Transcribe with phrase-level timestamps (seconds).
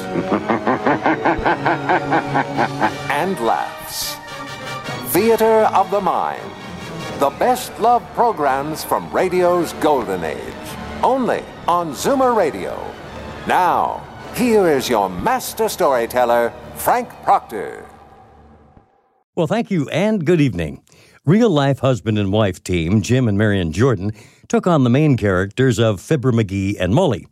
[3.10, 4.16] and laughs.
[5.12, 6.42] Theater of the Mind.
[7.18, 10.54] The best love programs from radio's golden age.
[11.02, 12.78] Only on Zoomer Radio.
[13.46, 17.86] Now, here is your master storyteller, Frank Proctor.
[19.34, 20.82] Well, thank you and good evening.
[21.24, 24.12] Real life husband and wife team, Jim and Marion Jordan,
[24.48, 27.26] took on the main characters of Fibber McGee and Molly.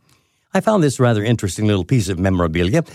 [0.55, 2.85] I found this rather interesting little piece of memorabilia.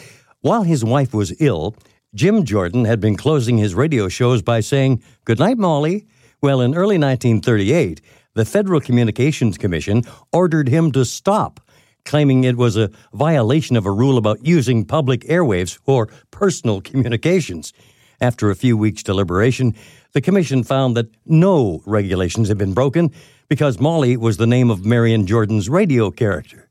[0.41, 1.77] While his wife was ill,
[2.15, 6.07] Jim Jordan had been closing his radio shows by saying, Good night, Molly.
[6.41, 8.01] Well, in early 1938,
[8.33, 11.61] the Federal Communications Commission ordered him to stop,
[12.07, 17.75] claiming it was a violation of a rule about using public airwaves for personal communications.
[18.23, 19.75] After a few weeks' deliberation,
[20.13, 23.11] the commission found that no regulations had been broken
[23.51, 26.70] because Molly was the name of Marion Jordan's radio character.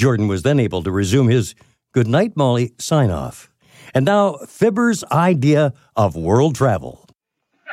[0.00, 1.54] Jordan was then able to resume his
[1.92, 3.50] Good night, Molly sign off.
[3.92, 7.06] And now, Fibber's idea of world travel.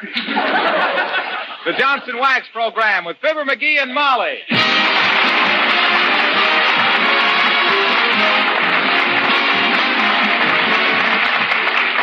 [0.03, 4.39] The Johnson Wax Program with Fibber McGee and Molly.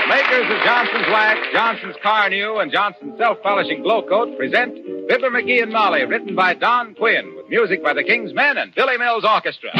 [0.08, 4.74] Makers of Johnson's Wax, Johnson's Carnu, and Johnson's Self-Polishing Glow Coat present
[5.08, 8.74] Fibber McGee and Molly, written by Don Quinn, with music by the King's Men and
[8.74, 9.70] Billy Mills Orchestra.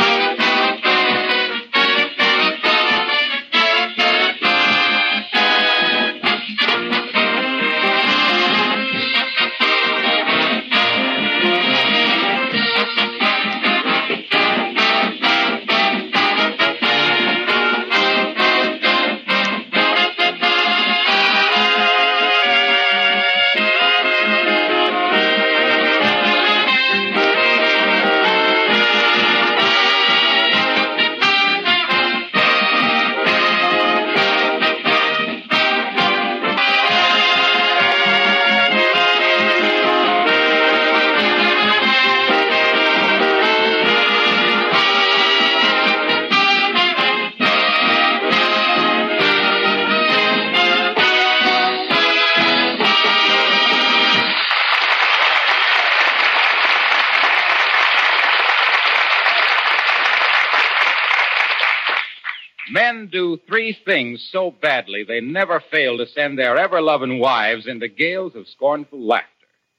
[63.64, 68.34] Three things so badly they never fail to send their ever loving wives into gales
[68.34, 69.28] of scornful laughter.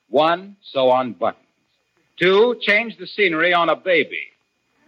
[0.09, 1.46] One, sew on buttons.
[2.19, 4.24] Two, change the scenery on a baby.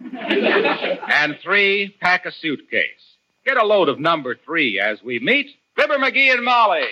[0.00, 2.86] and three, pack a suitcase.
[3.44, 6.82] Get a load of number three as we meet Fibber McGee and Molly.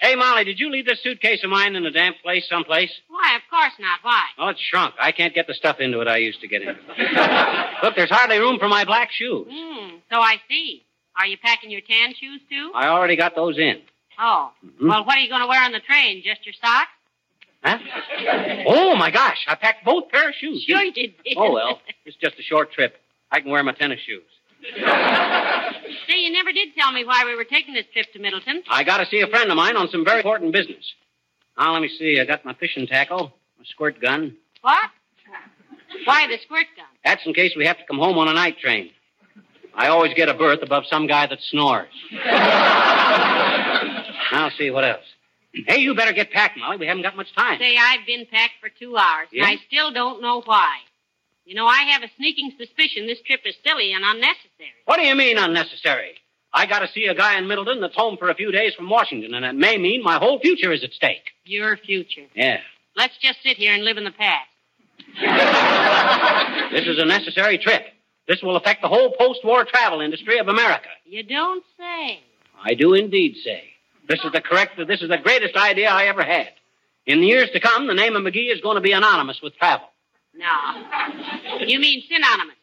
[0.00, 2.90] Hey, Molly, did you leave this suitcase of mine in a damp place someplace?
[3.08, 3.98] Why, of course not.
[4.02, 4.24] Why?
[4.38, 4.94] Oh, it's shrunk.
[4.98, 6.72] I can't get the stuff into it I used to get into.
[7.82, 9.46] Look, there's hardly room for my black shoes.
[9.50, 10.84] Hmm, so I see.
[11.18, 12.72] Are you packing your tan shoes, too?
[12.74, 13.82] I already got those in.
[14.18, 14.52] Oh.
[14.80, 16.22] Well, what are you going to wear on the train?
[16.24, 16.88] Just your socks?
[17.62, 17.78] Huh?
[18.66, 19.44] Oh, my gosh.
[19.46, 20.64] I packed both pair of shoes.
[20.66, 21.12] Sure you did.
[21.36, 21.80] Oh, well.
[22.06, 22.96] It's just a short trip.
[23.30, 24.22] I can wear my tennis shoes.
[26.10, 28.62] Say, you never did tell me why we were taking this trip to Middleton.
[28.68, 30.84] I got to see a friend of mine on some very important business.
[31.56, 32.18] Now, let me see.
[32.20, 34.36] I got my fishing tackle, my squirt gun.
[34.62, 34.90] What?
[36.04, 36.86] Why the squirt gun?
[37.04, 38.90] That's in case we have to come home on a night train.
[39.74, 41.88] I always get a berth above some guy that snores.
[44.32, 45.04] now, see what else.
[45.66, 46.76] Hey, you better get packed, Molly.
[46.76, 47.58] We haven't got much time.
[47.60, 49.44] Say, I've been packed for two hours, Yeah?
[49.48, 50.78] and I still don't know why.
[51.50, 54.70] You know, I have a sneaking suspicion this trip is silly and unnecessary.
[54.84, 56.12] What do you mean unnecessary?
[56.52, 58.88] I got to see a guy in Middleton that's home for a few days from
[58.88, 61.24] Washington, and it may mean my whole future is at stake.
[61.44, 62.26] Your future.
[62.36, 62.58] Yeah.
[62.94, 64.48] Let's just sit here and live in the past.
[66.70, 67.84] This is a necessary trip.
[68.28, 70.88] This will affect the whole post-war travel industry of America.
[71.04, 72.20] You don't say.
[72.62, 73.64] I do indeed say.
[74.08, 76.50] This is the correct, this is the greatest idea I ever had.
[77.06, 79.56] In the years to come, the name of McGee is going to be anonymous with
[79.56, 79.88] travel.
[80.34, 81.66] No.
[81.66, 82.56] You mean synonymous.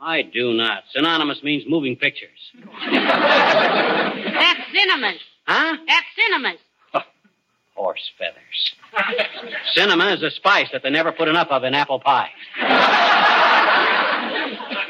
[0.00, 0.84] I do not.
[0.92, 2.52] Synonymous means moving pictures.
[2.92, 5.20] That's cinemas.
[5.46, 5.76] Huh?
[5.86, 6.60] That's cinemas.
[7.74, 8.74] Horse feathers.
[9.72, 12.30] Cinnamon is a spice that they never put enough of in apple pie.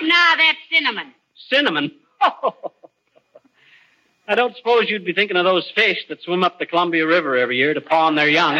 [0.02, 1.14] Nah, that's cinnamon.
[1.48, 1.92] Cinnamon?
[4.28, 7.37] I don't suppose you'd be thinking of those fish that swim up the Columbia River
[7.37, 8.54] every year to pawn their young.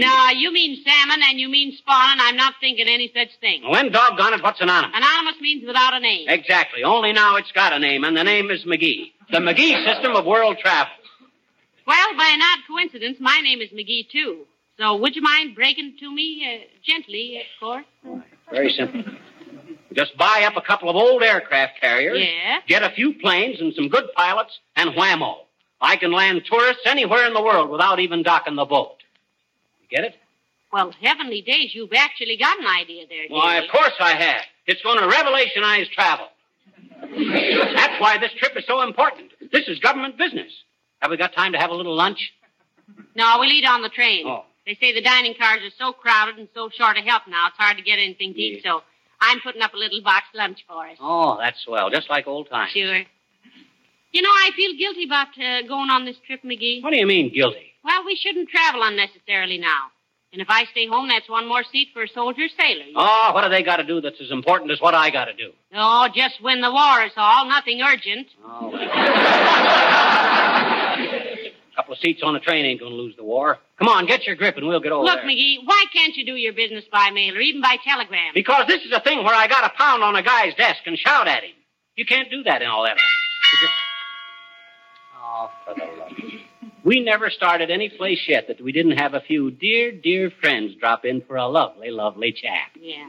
[0.00, 3.68] No, you mean salmon and you mean spawn, and I'm not thinking any such thing.
[3.68, 4.96] When doggone it, what's anonymous?
[4.96, 6.28] Anonymous means without a name.
[6.28, 6.82] Exactly.
[6.84, 9.12] Only now it's got a name, and the name is McGee.
[9.30, 10.92] The McGee system of world travel.
[11.86, 14.44] Well, by an odd coincidence, my name is McGee, too.
[14.78, 16.44] So would you mind breaking to me?
[16.44, 17.84] Uh, gently, of course.
[18.50, 19.04] Very simple.
[19.92, 22.18] Just buy up a couple of old aircraft carriers.
[22.18, 22.58] Yeah?
[22.66, 25.36] Get a few planes and some good pilots, and whammo.
[25.80, 28.93] I can land tourists anywhere in the world without even docking the boat.
[29.90, 30.14] You get it?
[30.72, 33.66] Well, heavenly days, you've actually got an idea there, Why, Davy.
[33.66, 34.42] of course I have.
[34.66, 36.26] It's going to revolutionize travel.
[37.00, 39.30] That's why this trip is so important.
[39.52, 40.50] This is government business.
[41.00, 42.32] Have we got time to have a little lunch?
[43.14, 44.26] No, we'll eat on the train.
[44.26, 44.44] Oh.
[44.66, 47.56] They say the dining cars are so crowded and so short of help now, it's
[47.58, 48.82] hard to get anything to eat, so
[49.20, 50.96] I'm putting up a little box lunch for us.
[51.00, 51.90] Oh, that's swell.
[51.90, 52.72] Just like old times.
[52.72, 53.02] Sure.
[54.12, 56.82] You know, I feel guilty about uh, going on this trip, McGee.
[56.82, 57.73] What do you mean, guilty?
[57.84, 59.90] Well, we shouldn't travel unnecessarily now.
[60.32, 62.86] And if I stay home, that's one more seat for a soldier sailor.
[62.96, 65.32] Oh, what have they got to do that's as important as what I got to
[65.34, 65.52] do?
[65.72, 67.46] Oh, just win the war is all.
[67.46, 68.26] Nothing urgent.
[68.44, 68.74] Oh.
[68.74, 68.78] A
[71.76, 73.58] couple of seats on the train ain't going to lose the war.
[73.78, 75.28] Come on, get your grip and we'll get over Look, there.
[75.30, 78.32] McGee, why can't you do your business by mail or even by telegram?
[78.34, 80.98] Because this is a thing where I got to pound on a guy's desk and
[80.98, 81.52] shout at him.
[81.96, 82.96] You can't do that in all that.
[82.96, 83.72] Just-
[85.36, 86.12] Oh, for the love.
[86.84, 90.74] We never started any place yet that we didn't have a few dear, dear friends
[90.78, 92.68] drop in for a lovely, lovely chat.
[92.78, 93.08] Yeah.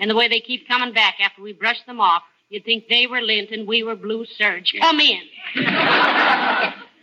[0.00, 3.06] And the way they keep coming back after we brush them off, you'd think they
[3.06, 4.74] were lint and we were blue serge.
[4.80, 5.20] Come in.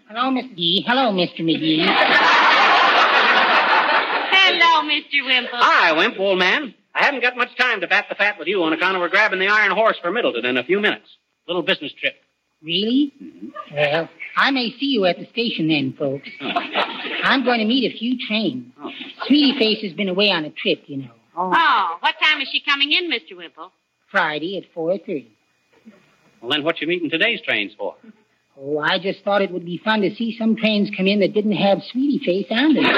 [0.09, 0.83] Hello, Miss McGee.
[0.85, 1.39] Hello, Mr.
[1.39, 1.85] McGee.
[4.33, 5.25] Hello, Mr.
[5.25, 5.49] Wimple.
[5.53, 6.73] Hi, Wimp, old man.
[6.93, 9.07] I haven't got much time to bat the fat with you on account of we're
[9.07, 11.07] grabbing the Iron Horse for Middleton in a few minutes.
[11.47, 12.15] Little business trip.
[12.63, 13.11] Really?
[13.73, 16.29] Well, I may see you at the station then, folks.
[17.23, 18.71] I'm going to meet a few trains.
[19.25, 21.11] Sweetie Face has been away on a trip, you know.
[21.35, 23.35] Oh, oh what time is she coming in, Mr.
[23.35, 23.71] Wimple?
[24.11, 25.27] Friday at 4.30.
[26.41, 27.95] Well, then what you meeting today's trains for?
[28.59, 31.33] Oh, I just thought it would be fun to see some trains come in that
[31.33, 32.83] didn't have Sweetie Face on them.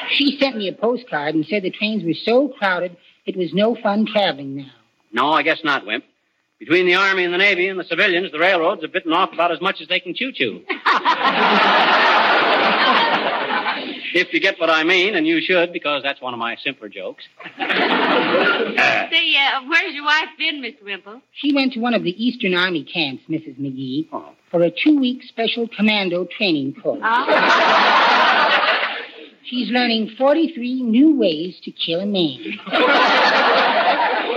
[0.12, 2.96] she sent me a postcard and said the trains were so crowded
[3.26, 4.72] it was no fun traveling now.
[5.12, 6.04] No, I guess not, Wimp.
[6.58, 9.50] Between the Army and the Navy and the civilians, the railroads have bitten off about
[9.50, 10.60] as much as they can chew chew.
[14.12, 16.88] if you get what I mean, and you should, because that's one of my simpler
[16.90, 17.24] jokes.
[17.56, 20.82] Say, uh, where's your wife been, Mr.
[20.84, 21.22] Wimple?
[21.32, 23.58] She went to one of the Eastern Army camps, Mrs.
[23.58, 24.32] McGee, Oh.
[24.50, 27.00] for a two-week special commando training course.
[27.02, 27.26] Oh.
[29.44, 32.58] She's learning 43 new ways to kill a man.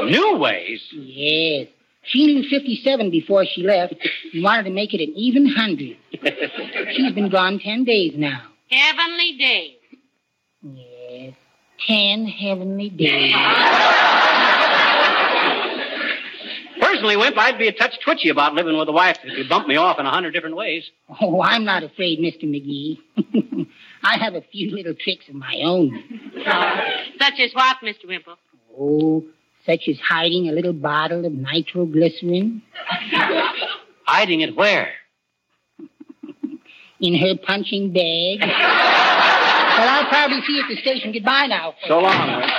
[0.10, 0.82] New ways?
[0.92, 1.68] Yes.
[2.06, 3.96] She knew 57 before she left
[4.34, 5.98] and wanted to make it an even hundred.
[6.96, 8.42] She's been gone 10 days now.
[8.70, 9.78] Heavenly days.
[10.62, 11.34] Yes.
[11.88, 13.34] 10 heavenly days.
[16.80, 19.68] Personally, Wimp, I'd be a touch twitchy about living with a wife that could bump
[19.68, 20.84] me off in a hundred different ways.
[21.22, 22.44] Oh, I'm not afraid, Mr.
[22.44, 23.00] McGee.
[24.04, 26.04] I have a few little tricks of my own.
[27.20, 28.08] Such as what, Mr.
[28.08, 28.36] Wimple?
[28.78, 29.24] Oh,
[29.66, 32.62] such as hiding a little bottle of nitroglycerin
[34.06, 34.90] Hiding it where?
[37.00, 38.40] in her punching bag.
[38.42, 41.12] well, I'll probably see you at the station.
[41.12, 41.74] Goodbye now.
[41.88, 42.50] So long.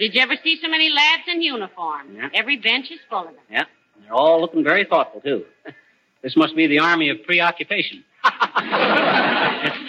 [0.00, 2.16] Did you ever see so many lads in uniform?
[2.16, 2.30] Yeah.
[2.32, 3.34] Every bench is full of them.
[3.50, 3.64] Yeah.
[4.00, 5.44] They're all looking very thoughtful, too.
[6.22, 8.04] This must be the army of preoccupation.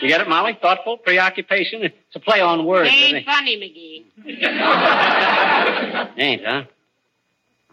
[0.02, 0.58] you get it, Molly?
[0.62, 1.84] Thoughtful, preoccupation.
[1.84, 2.90] It's a play on words.
[2.90, 4.06] Ain't funny, McGee.
[6.18, 6.64] Ain't, huh?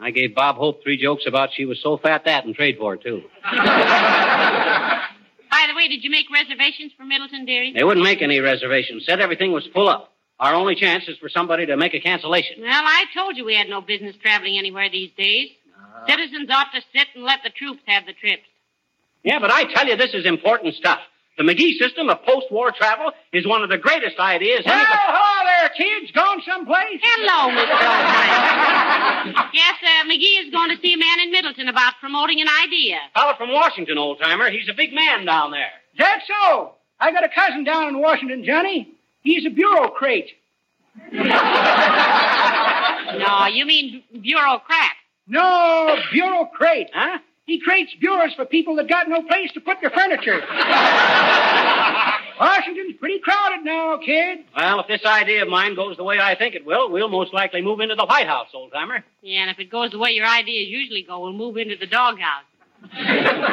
[0.00, 2.94] I gave Bob Hope three jokes about she was so fat that and trade for
[2.94, 3.22] it, too.
[3.44, 5.06] By
[5.68, 7.72] the way, did you make reservations for Middleton, dearie?
[7.72, 9.06] They wouldn't make any reservations.
[9.06, 10.12] Said everything was full up.
[10.40, 12.60] Our only chance is for somebody to make a cancellation.
[12.60, 15.50] Well, I told you we had no business traveling anywhere these days.
[16.06, 18.44] Citizens ought to sit and let the troops have the trips.
[19.24, 21.00] Yeah, but I tell you, this is important stuff.
[21.38, 24.62] The McGee system of post-war travel is one of the greatest ideas.
[24.64, 26.10] Well, anybody- hello there, kids.
[26.12, 27.00] Going someplace?
[27.02, 27.74] Hello, Mr.
[27.78, 29.50] Oldtimer.
[29.54, 32.98] yes, uh, McGee is going to see a man in Middleton about promoting an idea.
[33.14, 34.50] Fellow from Washington, old timer.
[34.50, 35.70] He's a big man down there.
[35.98, 36.74] that so?
[37.00, 38.94] I got a cousin down in Washington, Johnny.
[39.22, 40.24] He's a bureaucrat.
[43.16, 44.92] No, you mean bureaucrat.
[45.26, 46.90] No, bureaucrat.
[46.92, 47.18] Huh?
[47.46, 50.40] He creates bureaus for people that got no place to put their furniture.
[52.38, 54.40] Washington's pretty crowded now, kid.
[54.54, 57.32] Well, if this idea of mine goes the way I think it will, we'll most
[57.32, 59.02] likely move into the White House, old timer.
[59.22, 61.86] Yeah, and if it goes the way your ideas usually go, we'll move into the
[61.86, 62.44] doghouse.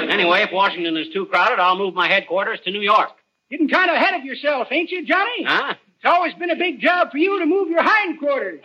[0.05, 3.09] Anyway, if Washington is too crowded, I'll move my headquarters to New York.
[3.49, 5.43] Getting kind of ahead of yourself, ain't you, Johnny?
[5.45, 5.75] Huh?
[5.97, 8.61] It's always been a big job for you to move your hindquarters.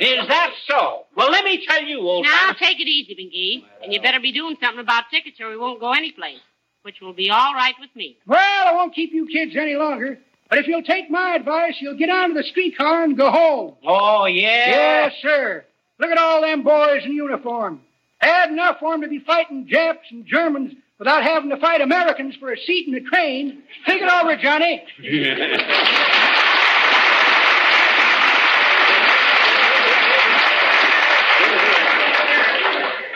[0.00, 1.04] Is that so?
[1.16, 2.32] Well, let me tell you, old man.
[2.32, 2.58] Now, timer.
[2.58, 3.64] take it easy, McGee.
[3.84, 6.40] And you better be doing something about tickets or we won't go anyplace,
[6.82, 8.16] which will be all right with me.
[8.26, 10.18] Well, I won't keep you kids any longer.
[10.50, 13.74] But if you'll take my advice, you'll get onto the streetcar and go home.
[13.86, 14.66] Oh, yeah?
[15.06, 15.64] Yes, sir.
[15.98, 17.80] Look at all them boys in uniform.
[18.20, 20.74] Bad enough for 'em to be fighting Japs and Germans
[21.04, 23.62] without having to fight Americans for a seat in the train.
[23.86, 24.82] Think it over, Johnny.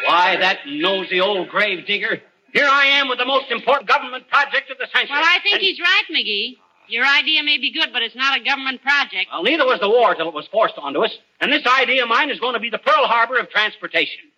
[0.06, 2.20] Why, that nosy old grave digger.
[2.52, 5.12] Here I am with the most important government project of the century.
[5.14, 6.56] Well, I think And- he's right, McGee.
[6.88, 9.28] Your idea may be good, but it's not a government project.
[9.30, 11.10] Well, neither was the war till it was forced onto us.
[11.40, 14.30] And this idea of mine is going to be the Pearl Harbor of transportation.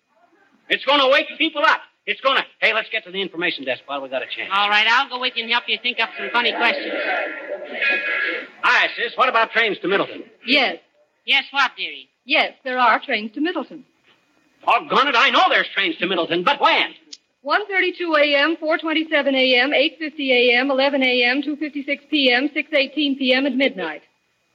[0.67, 1.81] It's going to wake people up.
[2.05, 2.43] It's going to.
[2.59, 4.49] Hey, let's get to the information desk while we got a chance.
[4.53, 6.93] All right, I'll go with you and help you think up some funny questions.
[8.63, 9.13] Hi, sis.
[9.15, 10.23] What about trains to Middleton?
[10.45, 10.77] Yes,
[11.25, 12.09] Yes, what, dearie?
[12.25, 13.85] yes, there are trains to Middleton.
[14.67, 16.93] Oh, Doggone it, I know there's trains to Middleton, but when?
[17.45, 24.01] 1:32 a.m., 4:27 a.m., 8:50 a.m., 11 a.m., 2:56 p.m., 6:18 p.m., and midnight.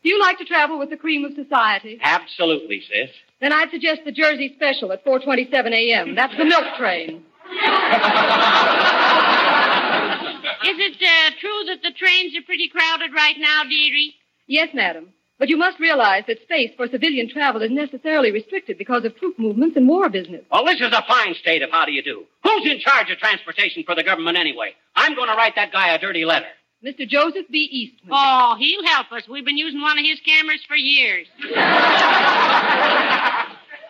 [0.03, 1.99] Do you like to travel with the cream of society?
[2.03, 3.11] Absolutely, sis.
[3.41, 6.15] Then I'd suggest the Jersey Special at 4:27 a.m.
[6.15, 7.25] That's the milk train.
[10.67, 14.15] Is it uh, true that the trains are pretty crowded right now, dearie?
[14.47, 15.13] Yes, madam.
[15.39, 19.39] But you must realize that space for civilian travel is necessarily restricted because of troop
[19.39, 20.43] movements and war business.
[20.51, 22.25] Well, this is a fine state of how do you do.
[22.43, 24.75] Who's in charge of transportation for the government anyway?
[24.95, 26.47] I'm going to write that guy a dirty letter.
[26.85, 27.07] Mr.
[27.07, 27.69] Joseph B.
[27.71, 28.11] Eastman.
[28.13, 29.29] Oh, he'll help us.
[29.29, 31.27] We've been using one of his cameras for years.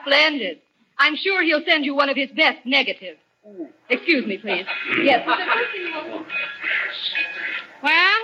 [0.02, 0.60] Splendid.
[0.98, 3.18] I'm sure he'll send you one of his best negatives.
[3.88, 4.66] Excuse me, please.
[5.02, 5.26] Yes.
[7.82, 8.20] Well,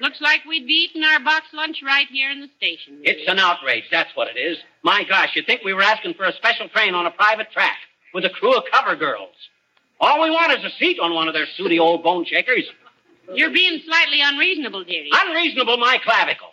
[0.00, 3.00] looks like we'd be eating our box lunch right here in the station.
[3.02, 4.58] It's an outrage, that's what it is.
[4.82, 7.76] My gosh, you'd think we were asking for a special train on a private track
[8.14, 9.34] with a crew of cover girls.
[10.00, 12.64] All we want is a seat on one of their sooty old bone shakers.
[13.34, 15.10] You're being slightly unreasonable, dearie.
[15.12, 16.48] Unreasonable, my clavicle.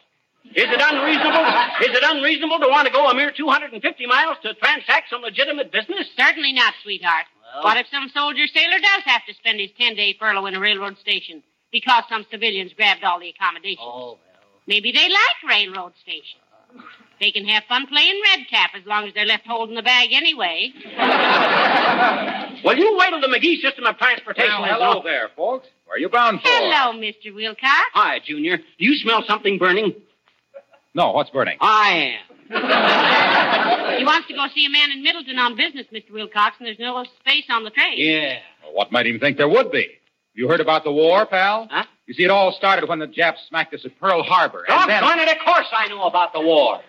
[0.53, 1.45] Is it unreasonable?
[1.81, 5.71] Is it unreasonable to want to go a mere 250 miles to transact some legitimate
[5.71, 6.07] business?
[6.17, 7.25] Certainly not, sweetheart.
[7.55, 10.55] Well- What if some soldier sailor does have to spend his 10 day furlough in
[10.55, 13.79] a railroad station because some civilians grabbed all the accommodations?
[13.81, 14.19] Oh, well.
[14.67, 16.41] Maybe they like railroad stations.
[17.21, 20.11] They can have fun playing red cap as long as they're left holding the bag
[20.11, 20.73] anyway.
[22.63, 25.67] Well, you wait till the McGee system of transportation Well, is hello there, folks.
[25.85, 26.47] Where are you bound for?
[26.49, 27.33] Hello, Mr.
[27.33, 27.63] Wilcox.
[27.93, 28.57] Hi, Junior.
[28.57, 29.93] Do you smell something burning?
[30.93, 31.57] No, what's burning?
[31.61, 32.17] I
[32.49, 33.31] am.
[33.97, 36.11] He wants to go see a man in Middleton on business, Mr.
[36.11, 37.93] Wilcox, and there's no space on the train.
[37.97, 38.39] Yeah.
[38.63, 39.87] Well, what made him think there would be?
[40.33, 41.67] You heard about the war, pal?
[41.71, 41.85] Huh?
[42.07, 44.65] You see, it all started when the Japs smacked us at Pearl Harbor.
[44.67, 45.01] And then...
[45.01, 46.81] Doggone it, of course I know about the war.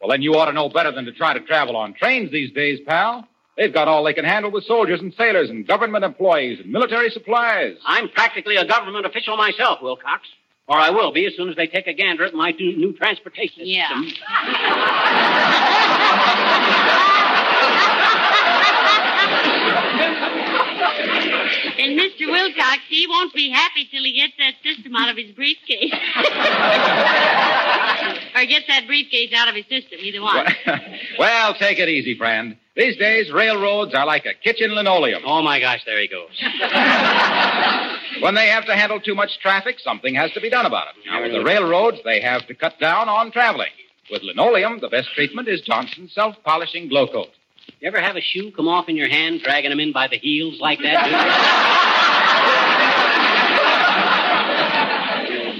[0.00, 2.50] Well, then you ought to know better than to try to travel on trains these
[2.52, 3.26] days, pal.
[3.56, 7.10] They've got all they can handle with soldiers and sailors and government employees and military
[7.10, 7.76] supplies.
[7.86, 10.26] I'm practically a government official myself, Wilcox.
[10.68, 12.92] Or I will be as soon as they take a gander at my new, new
[12.94, 13.88] transportation Yeah.
[14.02, 14.22] system.
[21.78, 22.30] And And Mr.
[22.30, 25.92] Wilcox, he won't be happy till he gets that system out of his briefcase.
[28.34, 30.46] or gets that briefcase out of his system, either one.
[31.18, 32.56] well, take it easy, friend.
[32.76, 35.22] These days, railroads are like a kitchen linoleum.
[35.26, 36.40] Oh, my gosh, there he goes.
[38.22, 40.94] When they have to handle too much traffic, something has to be done about it.
[41.06, 43.70] Now, with the railroads, they have to cut down on traveling.
[44.12, 47.30] With linoleum, the best treatment is Johnson's self-polishing glow coat.
[47.80, 50.18] You ever have a shoe come off in your hand, dragging them in by the
[50.18, 51.08] heels like that?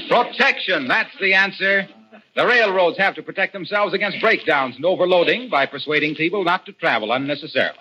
[0.10, 1.88] Protection, that's the answer.
[2.36, 6.72] The railroads have to protect themselves against breakdowns and overloading by persuading people not to
[6.72, 7.78] travel unnecessarily.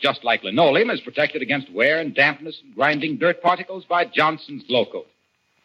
[0.00, 4.64] Just like linoleum is protected against wear and dampness and grinding dirt particles by Johnson's
[4.64, 5.08] Glow Coat.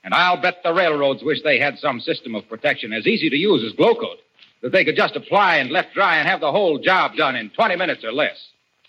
[0.04, 3.38] And I'll bet the railroads wish they had some system of protection as easy to
[3.38, 4.18] use as Glow Coat,
[4.64, 7.50] that they could just apply and let dry and have the whole job done in
[7.52, 8.36] 20 minutes or less.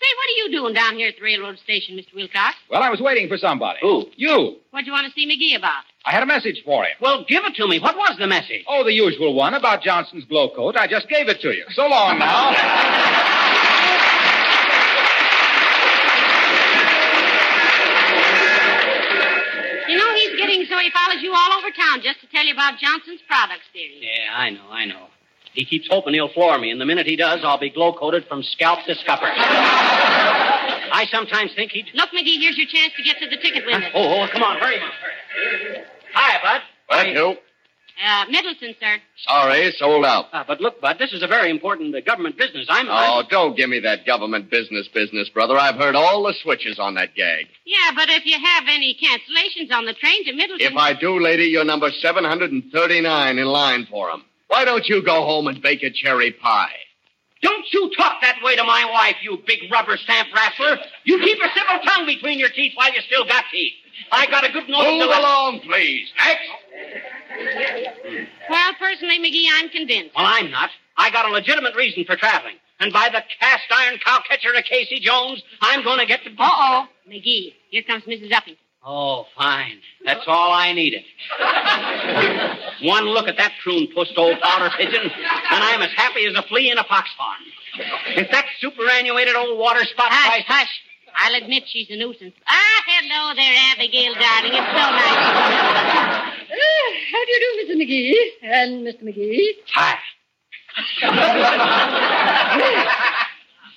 [0.01, 2.15] Say, what are you doing down here at the railroad station, Mr.
[2.15, 2.55] Wilcox?
[2.69, 3.79] Well, I was waiting for somebody.
[3.81, 4.05] Who?
[4.15, 4.57] You.
[4.71, 5.83] What'd you want to see McGee about?
[6.05, 6.91] I had a message for him.
[7.01, 7.79] well, give it to me.
[7.79, 8.63] What was the message?
[8.67, 10.75] Oh, the usual one about Johnson's Glow Coat.
[10.77, 11.65] I just gave it to you.
[11.71, 12.55] So long now.
[19.87, 22.53] You know, he's getting so he follows you all over town just to tell you
[22.53, 24.01] about Johnson's products theory.
[24.01, 25.07] Yeah, I know, I know.
[25.55, 28.25] He keeps hoping he'll floor me, and the minute he does, I'll be glow coated
[28.27, 29.25] from scalp to scupper.
[30.91, 31.87] I sometimes think he'd.
[31.93, 33.87] Look, McGee, here's your chance to get to the ticket window.
[33.93, 35.83] Oh, oh, come on, hurry, Mom, hurry.
[36.13, 36.61] Hi, Bud.
[36.89, 37.35] Thank you.
[38.05, 38.97] Uh, Middleton, sir.
[39.25, 40.25] Sorry, sold out.
[40.33, 42.65] Uh, but look, Bud, this is a very important uh, government business.
[42.69, 42.89] I'm.
[42.89, 45.57] Oh, I'm- don't give me that government business business, brother.
[45.57, 47.45] I've heard all the switches on that gag.
[47.65, 50.67] Yeah, but if you have any cancellations on the train to Middleton.
[50.67, 54.25] If I do, lady, you're number 739 in line for 'em.
[54.47, 56.71] Why don't you go home and bake a cherry pie?
[57.41, 60.77] Don't you talk that way to my wife, you big rubber stamp wrestler.
[61.03, 63.73] You keep a civil tongue between your teeth while you still got teeth.
[64.11, 66.07] I got a good notice Move to let- along, please.
[66.17, 68.29] Next.
[68.49, 70.15] Well, personally, McGee, I'm convinced.
[70.15, 70.69] Well, I'm not.
[70.97, 72.55] I got a legitimate reason for traveling.
[72.79, 76.29] And by the cast iron cowcatcher of Casey Jones, I'm going to get to.
[76.31, 76.87] Uh oh.
[77.09, 78.31] McGee, here comes Mrs.
[78.31, 78.57] Uppington.
[78.87, 79.79] Oh, fine.
[80.05, 81.03] That's all I needed.
[82.83, 85.11] One look at that prune pushed old powder pigeon, and
[85.63, 87.41] I'm as happy as a flea in a fox farm.
[88.15, 90.81] If that superannuated old water spot Hush, tries to- hush.
[91.17, 92.35] I'll admit she's a nuisance.
[92.45, 94.53] Ah, hello there, Abigail, darling.
[94.53, 95.17] It's so nice.
[96.51, 97.75] Uh, how do you do, Mr.
[97.81, 98.21] McGee?
[98.43, 99.01] And Mr.
[99.03, 99.63] McGee?
[99.73, 99.97] Hi.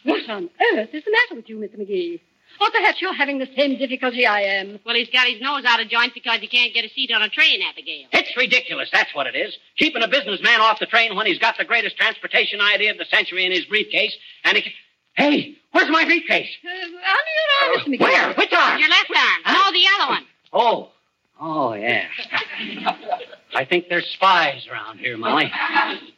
[0.04, 1.76] What on earth is the matter with you, Mr.
[1.78, 2.20] McGee?
[2.60, 4.80] Or perhaps you're having the same difficulty I am.
[4.84, 7.22] Well, he's got his nose out of joint because he can't get a seat on
[7.22, 8.06] a train, Abigail.
[8.12, 9.56] It's ridiculous, that's what it is.
[9.76, 13.04] Keeping a businessman off the train when he's got the greatest transportation idea of the
[13.04, 14.72] century in his briefcase, and he can...
[15.14, 16.48] Hey, where's my briefcase?
[16.64, 17.88] Uh, under your arm, Mr.
[17.94, 18.00] McGee.
[18.00, 18.34] Where?
[18.34, 18.78] Which arm?
[18.78, 19.42] Your left arm.
[19.46, 20.24] No, the other one.
[20.52, 20.90] Oh.
[21.40, 22.06] Oh, yeah.
[23.54, 25.50] I think there's spies around here, Molly.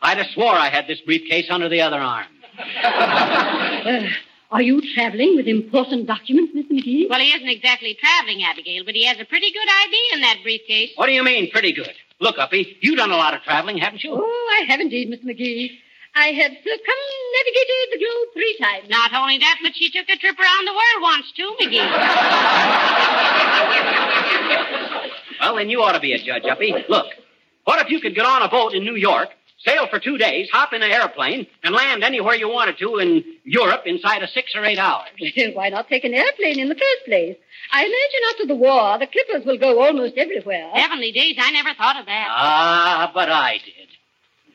[0.02, 2.26] I'd have swore I had this briefcase under the other arm.
[4.50, 6.72] Are you traveling with important documents, Mr.
[6.72, 7.08] McGee?
[7.08, 10.38] Well, he isn't exactly traveling, Abigail, but he has a pretty good idea in that
[10.42, 10.90] briefcase.
[10.96, 11.92] What do you mean, pretty good?
[12.20, 14.12] Look, Uppy, you've done a lot of traveling, haven't you?
[14.12, 15.24] Oh, I have indeed, Mr.
[15.24, 15.70] McGee.
[16.16, 18.88] I have circumnavigated the globe three times.
[18.90, 21.86] Not only that, but she took a trip around the world once, too, McGee.
[25.40, 26.74] Well, then you ought to be a judge, Uppy.
[26.90, 27.06] Look,
[27.64, 29.30] what if you could get on a boat in New York,
[29.64, 33.24] sail for two days, hop in an airplane, and land anywhere you wanted to in
[33.44, 35.08] Europe inside of six or eight hours?
[35.36, 37.36] Then why not take an airplane in the first place?
[37.72, 40.70] I imagine after the war, the clippers will go almost everywhere.
[40.72, 42.28] Heavenly days, I never thought of that.
[42.30, 43.88] Ah, but I did.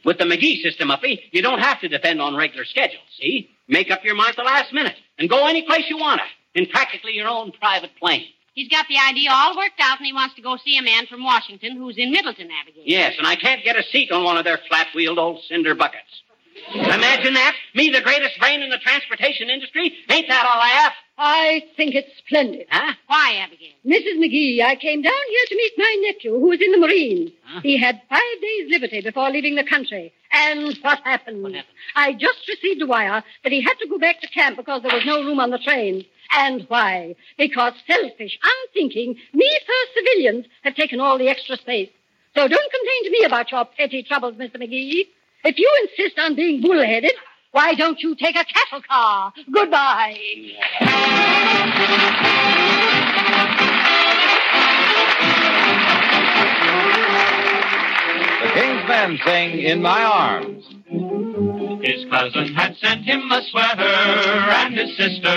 [0.04, 3.50] With the McGee system, Uppy, you don't have to depend on regular schedules, see?
[3.68, 6.60] Make up your mind at the last minute and go any place you want to
[6.62, 8.28] in practically your own private plane.
[8.56, 11.08] He's got the idea all worked out, and he wants to go see a man
[11.08, 12.84] from Washington who's in Middleton, Abigail.
[12.86, 16.24] Yes, and I can't get a seat on one of their flat-wheeled old cinder buckets.
[16.74, 17.54] Imagine that.
[17.74, 19.94] Me, the greatest brain in the transportation industry.
[20.10, 20.94] Ain't that all I have?
[21.18, 22.66] I think it's splendid.
[22.70, 22.94] Huh?
[23.08, 23.74] Why, Abigail?
[23.86, 24.18] Mrs.
[24.20, 27.32] McGee, I came down here to meet my nephew, who is in the Marines.
[27.44, 27.60] Huh?
[27.62, 30.14] He had five days' liberty before leaving the country.
[30.36, 31.42] And what happened?
[31.42, 31.74] What happened?
[31.96, 34.94] I just received a wire that he had to go back to camp because there
[34.94, 36.06] was no room on the train.
[36.38, 37.16] And why?
[37.38, 41.90] Because selfish, unthinking, me-first civilians have taken all the extra space.
[42.36, 44.58] So don't complain to me about your petty troubles, Mr.
[44.58, 45.08] McGee.
[45.46, 47.14] If you insist on being bullheaded,
[47.52, 49.32] why don't you take a cattle car?
[49.50, 50.18] Goodbye.
[58.42, 60.66] The King's Men sing In My Arms.
[61.84, 65.30] His cousin had sent him a sweater, and his sister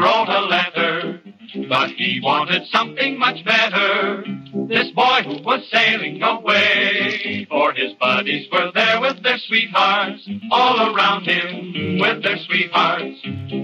[0.00, 1.20] wrote a letter.
[1.68, 4.24] but he wanted something much better.
[4.68, 10.94] This boy who was sailing away, for his buddies were there with their sweethearts, all
[10.94, 13.18] around him with their sweethearts.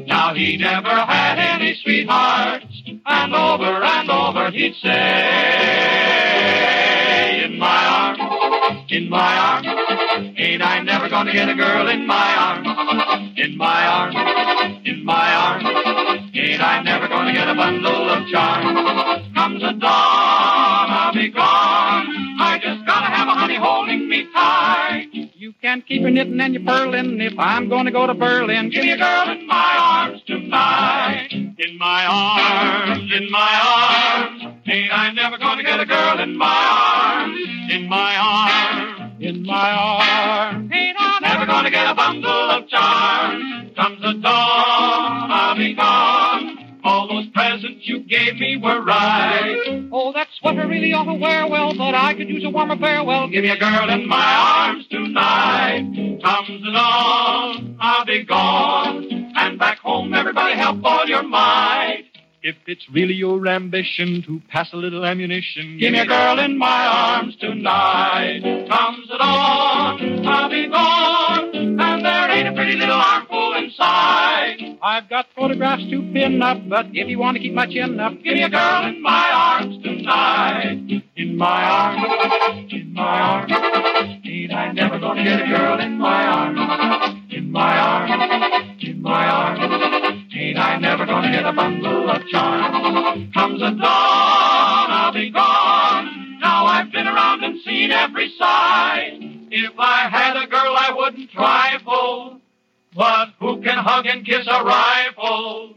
[0.07, 5.95] Now he never had any sweethearts, and over and over he'd say,
[7.45, 8.19] In my arms,
[8.97, 13.87] in my arms, ain't I never gonna get a girl in my arms, in my
[13.87, 14.17] arms,
[14.87, 19.35] in my arms, ain't I never gonna get a bundle of charms.
[19.35, 22.07] Comes the dawn, I'll be gone.
[22.41, 25.09] I just gotta have a honey holding me tight.
[25.13, 28.71] You can't keep your knitting and your purling if I'm to go to Berlin.
[28.71, 31.29] Give me a girl in my arms tonight.
[31.33, 34.57] In my arms, in my arms.
[34.67, 37.39] Ain't I never gonna get a girl in my arms?
[37.71, 38.56] In my arms,
[39.47, 43.73] my ain't never gonna get a bundle of charms?
[43.77, 46.81] Comes the dawn, I'll be gone.
[46.85, 49.89] All those presents you gave me were right.
[49.93, 53.29] Oh, that sweater really ought to wear well, but I could use a warmer farewell.
[53.29, 56.21] Give me a girl in my arms tonight.
[56.23, 59.33] Comes the dawn, I'll be gone.
[59.37, 62.05] And back home, everybody help all your might.
[62.47, 66.57] If it's really your ambition to pass a little ammunition, Give me a girl in
[66.57, 68.41] my arms tonight.
[68.71, 71.81] Comes the dawn, I'll be gone.
[71.81, 74.79] And there ain't a pretty little armful inside.
[74.81, 78.13] I've got photographs to pin up, but if you want to keep my chin up,
[78.23, 81.03] Give me a girl in my arms tonight.
[81.17, 83.53] In my arms, in my arms.
[84.25, 87.25] Ain't I never gonna get a girl in my arms?
[87.31, 89.46] In my arms, in my arms.
[91.17, 93.33] Gonna get a bundle of charms?
[93.33, 96.39] Comes the dawn, I'll be gone.
[96.41, 99.17] Now I've been around and seen every side.
[99.51, 102.39] If I had a girl, I wouldn't trifle.
[102.95, 105.77] But who can hug and kiss a rifle?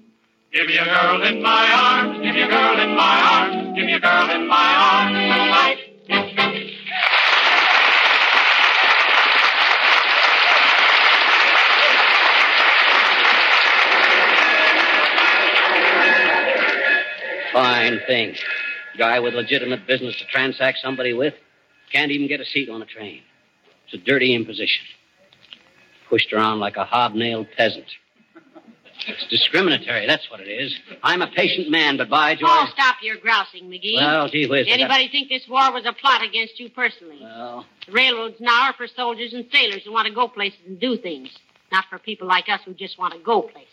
[0.52, 3.86] Give me a girl in my arms, give me a girl in my arms, give
[3.86, 6.49] me a girl in my arms tonight.
[17.54, 18.36] Fine thing.
[18.98, 21.34] Guy with legitimate business to transact somebody with
[21.92, 23.22] can't even get a seat on a train.
[23.86, 24.86] It's a dirty imposition.
[26.10, 27.86] Pushed around like a hobnailed peasant.
[29.08, 30.76] It's discriminatory, that's what it is.
[31.02, 32.52] I'm a patient man, but by George.
[32.52, 33.96] Oh, stop your grousing, McGee.
[33.96, 34.68] Well, gee whiz.
[34.68, 37.20] Got- Anybody think this war was a plot against you personally?
[37.22, 40.80] Well, The railroads now are for soldiers and sailors who want to go places and
[40.80, 41.30] do things,
[41.72, 43.69] not for people like us who just want to go places.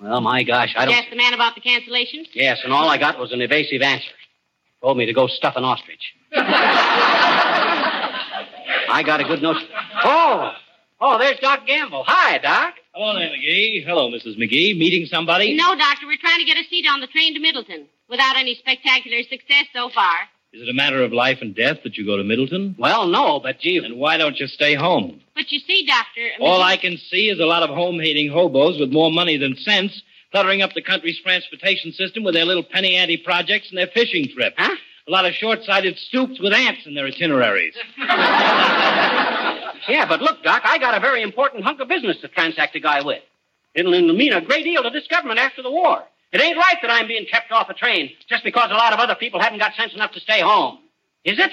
[0.00, 1.04] Well, my gosh, I Did you don't.
[1.04, 2.26] ask the man about the cancellations?
[2.32, 4.10] Yes, and all I got was an evasive answer.
[4.82, 6.14] Told me to go stuff an ostrich.
[8.88, 9.68] I got a good notion.
[10.04, 10.52] Oh,
[11.00, 12.04] oh, there's Doc Gamble.
[12.06, 12.74] Hi, Doc.
[12.94, 13.84] Hello there, McGee.
[13.84, 14.36] Hello, Mrs.
[14.38, 14.76] McGee.
[14.78, 15.54] Meeting somebody?
[15.56, 18.54] No, Doctor, we're trying to get a seat on the train to Middleton without any
[18.54, 20.14] spectacular success so far.
[20.56, 22.76] Is it a matter of life and death that you go to Middleton?
[22.78, 23.76] Well, no, but gee.
[23.76, 25.20] And why don't you stay home?
[25.34, 26.30] But you see, Doctor.
[26.40, 30.00] All I can see is a lot of home-hating hobos with more money than sense
[30.32, 34.28] cluttering up the country's transportation system with their little penny ante projects and their fishing
[34.34, 34.56] trips.
[34.56, 34.74] Huh?
[35.06, 37.74] A lot of short-sighted stoops with ants in their itineraries.
[39.88, 42.80] Yeah, but look, Doc, I got a very important hunk of business to transact a
[42.80, 43.22] guy with.
[43.72, 46.02] It'll mean a great deal to this government after the war.
[46.32, 48.98] It ain't right that I'm being kept off a train just because a lot of
[48.98, 50.78] other people haven't got sense enough to stay home.
[51.24, 51.50] Is it?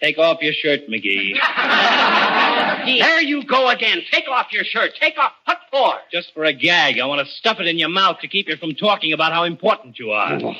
[0.00, 1.34] Take off your shirt, McGee.
[2.96, 4.00] There you go again.
[4.10, 4.92] Take off your shirt.
[5.00, 5.32] Take off.
[5.44, 5.94] What for?
[6.10, 6.98] Just for a gag.
[6.98, 9.44] I want to stuff it in your mouth to keep you from talking about how
[9.44, 10.38] important you are.
[10.42, 10.54] Oh.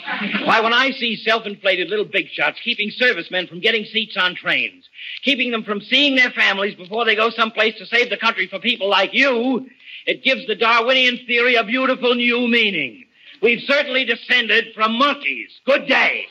[0.45, 4.85] Why, when I see self-inflated little big shots keeping servicemen from getting seats on trains,
[5.23, 8.59] keeping them from seeing their families before they go someplace to save the country for
[8.59, 9.67] people like you,
[10.09, 13.05] it gives the Darwinian theory a beautiful new meaning.
[13.43, 15.51] We've certainly descended from monkeys.
[15.67, 16.25] Good day.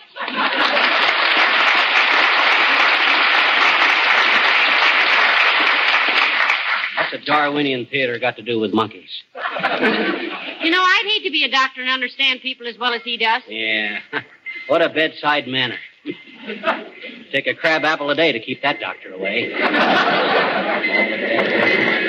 [6.98, 9.12] What's a Darwinian theater got to do with monkeys?
[9.36, 13.18] You know, I'd hate to be a doctor and understand people as well as he
[13.18, 13.44] does.
[13.48, 14.00] Yeah.
[14.68, 15.78] What a bedside manner.
[17.32, 19.54] Take a crab apple a day to keep that doctor away.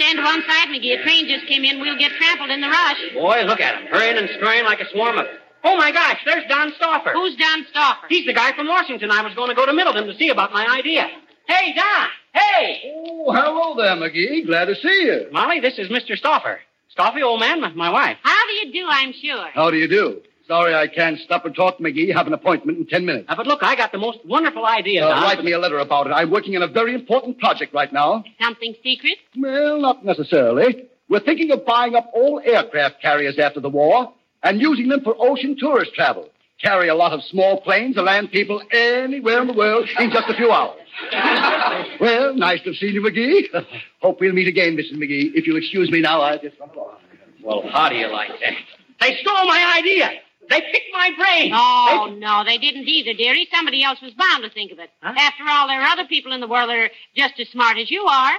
[0.00, 0.98] Better stand to one side, McGee.
[0.98, 1.80] A train just came in.
[1.80, 2.98] We'll get trampled in the rush.
[3.14, 5.26] Boy, look at him, hurrying and scurrying like a swarm of.
[5.62, 7.10] Oh my gosh, there's Don Stauffer.
[7.12, 8.06] Who's Don Stauffer?
[8.08, 9.10] He's the guy from Washington.
[9.10, 11.06] I was going to go to Middleton to see about my idea.
[11.46, 12.08] Hey, Don.
[12.32, 12.80] Hey.
[12.96, 14.46] Oh, hello there, McGee.
[14.46, 15.26] Glad to see you.
[15.32, 16.16] Molly, this is Mr.
[16.16, 16.60] Stauffer.
[16.88, 18.16] Stauffer, old man, my- my wife.
[18.22, 19.48] How do you do, I'm sure.
[19.52, 20.22] How do you do?
[20.50, 22.12] Sorry I can't stop and talk, McGee.
[22.12, 23.26] Have an appointment in ten minutes.
[23.28, 25.22] Uh, but look, I got the most wonderful idea, Uh, Don.
[25.22, 26.10] write me a letter about it.
[26.10, 28.24] I'm working on a very important project right now.
[28.42, 29.18] Something secret?
[29.36, 30.86] Well, not necessarily.
[31.08, 35.14] We're thinking of buying up all aircraft carriers after the war and using them for
[35.20, 36.28] ocean tourist travel.
[36.60, 40.28] Carry a lot of small planes to land people anywhere in the world in just
[40.28, 40.80] a few hours.
[42.00, 43.44] well, nice to have seen you, McGee.
[44.02, 44.94] Hope we'll meet again, Mrs.
[44.96, 45.30] McGee.
[45.34, 46.96] If you'll excuse me now, I'll just run along.
[47.42, 48.54] Well, how do you like that?
[49.00, 50.10] They stole my idea.
[50.50, 51.52] They picked my brain.
[51.54, 53.48] Oh, no, they didn't either, dearie.
[53.54, 54.90] Somebody else was bound to think of it.
[55.02, 57.90] After all, there are other people in the world that are just as smart as
[57.90, 58.34] you are.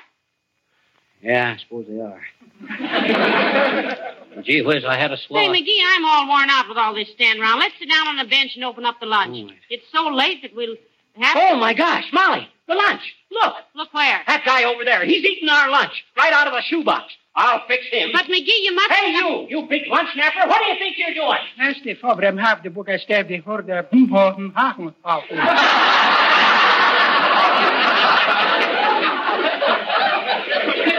[1.21, 2.21] Yeah, I suppose they are.
[4.43, 5.54] Gee whiz, I had a Say, swallow.
[5.54, 7.60] McGee, I'm all worn out with all this stand around.
[7.60, 9.38] Let's sit down on a bench and open up the lunch.
[9.38, 9.56] Oh, right.
[9.69, 10.76] It's so late that we'll
[11.17, 13.02] have Oh, my gosh, Molly, the lunch.
[13.32, 14.21] Look, Look where?
[14.28, 17.13] that guy over there, he's eating our lunch right out of a shoebox.
[17.34, 18.10] I'll fix him.
[18.12, 18.91] But, McGee, you must...
[18.91, 21.39] Hey, you, you big lunch snapper, what do you think you're doing?
[21.58, 25.24] Näste fabrem have the book I stabbed the for the bumhofen hachen auf.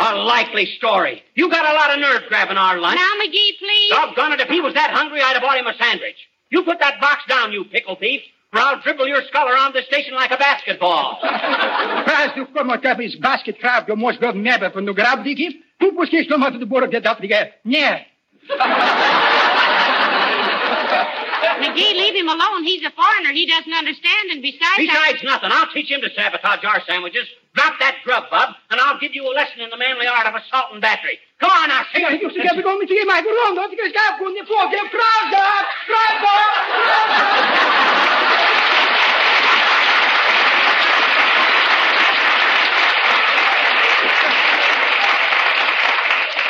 [0.04, 1.22] A likely story.
[1.34, 2.96] You got a lot of nerve grabbing our lunch.
[2.96, 3.90] Now, McGee, please.
[3.90, 6.16] Doggone it, if he was that hungry, I'd have bought him a sandwich.
[6.50, 9.82] You put that box down, you pickle thief, or I'll dribble your skull around the
[9.82, 11.18] station like a basketball.
[11.22, 15.34] Als du kommt up is basket trap, du musst go nebbe von du grab die
[15.34, 15.56] gift.
[15.82, 18.06] Du pushes kom uit de borg dat dat die Nee.
[21.62, 22.64] McGee, leave him alone.
[22.64, 23.32] He's a foreigner.
[23.32, 24.78] He doesn't understand, and besides...
[24.78, 27.26] I- Besides nothing, I'll teach him to sabotage our sandwiches.
[27.54, 30.34] Drop that grub, bub, and I'll give you a lesson in the manly art of
[30.34, 31.18] assault and battery.
[31.38, 32.42] Come on now, sing Ik it.
[32.42, 35.30] heb gewoon met je maar gewoon dat ik eens gaaf kon die voor je kraag
[35.30, 35.84] daar.
[35.86, 37.62] Kraag daar.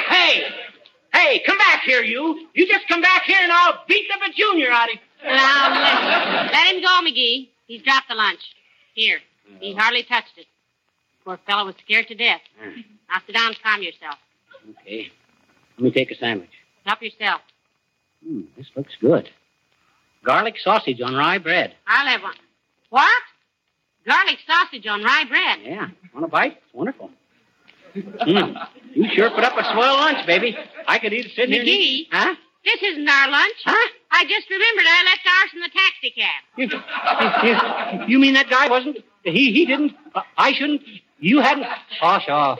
[0.09, 0.53] Hey,
[1.23, 2.49] hey, come back here, you.
[2.55, 5.29] You just come back here and I'll beat the junior out of you.
[5.29, 7.49] Now, let, let him go, McGee.
[7.67, 8.41] He's dropped the lunch.
[8.95, 9.21] Here.
[9.61, 10.47] He hardly touched it.
[11.25, 12.41] Poor fellow was scared to death.
[13.09, 14.17] Now sit down and calm yourself.
[14.81, 15.11] Okay,
[15.77, 16.51] let me take a sandwich.
[16.85, 17.41] Help yourself.
[18.25, 19.29] Hmm, this looks good.
[20.25, 21.75] Garlic sausage on rye bread.
[21.87, 22.35] I'll have one.
[22.91, 23.23] What?
[24.07, 25.59] Garlic sausage on rye bread.
[25.65, 26.59] Yeah, want a bite?
[26.65, 27.11] It's wonderful.
[27.95, 28.57] Hmm,
[28.95, 30.57] you sure put up a swell lunch, baby.
[30.89, 31.61] I could eat sit here.
[31.61, 32.17] and eat- McGee?
[32.17, 32.35] Huh?
[32.65, 33.57] This isn't our lunch.
[33.65, 33.89] Huh?
[34.11, 36.43] I just remembered I left ours in the taxi cab.
[36.57, 38.99] You, you, you mean that guy wasn't?
[39.25, 39.93] He he didn't.
[40.15, 40.83] Uh, I shouldn't.
[41.19, 41.67] You hadn't.
[42.01, 42.57] Oh, sure.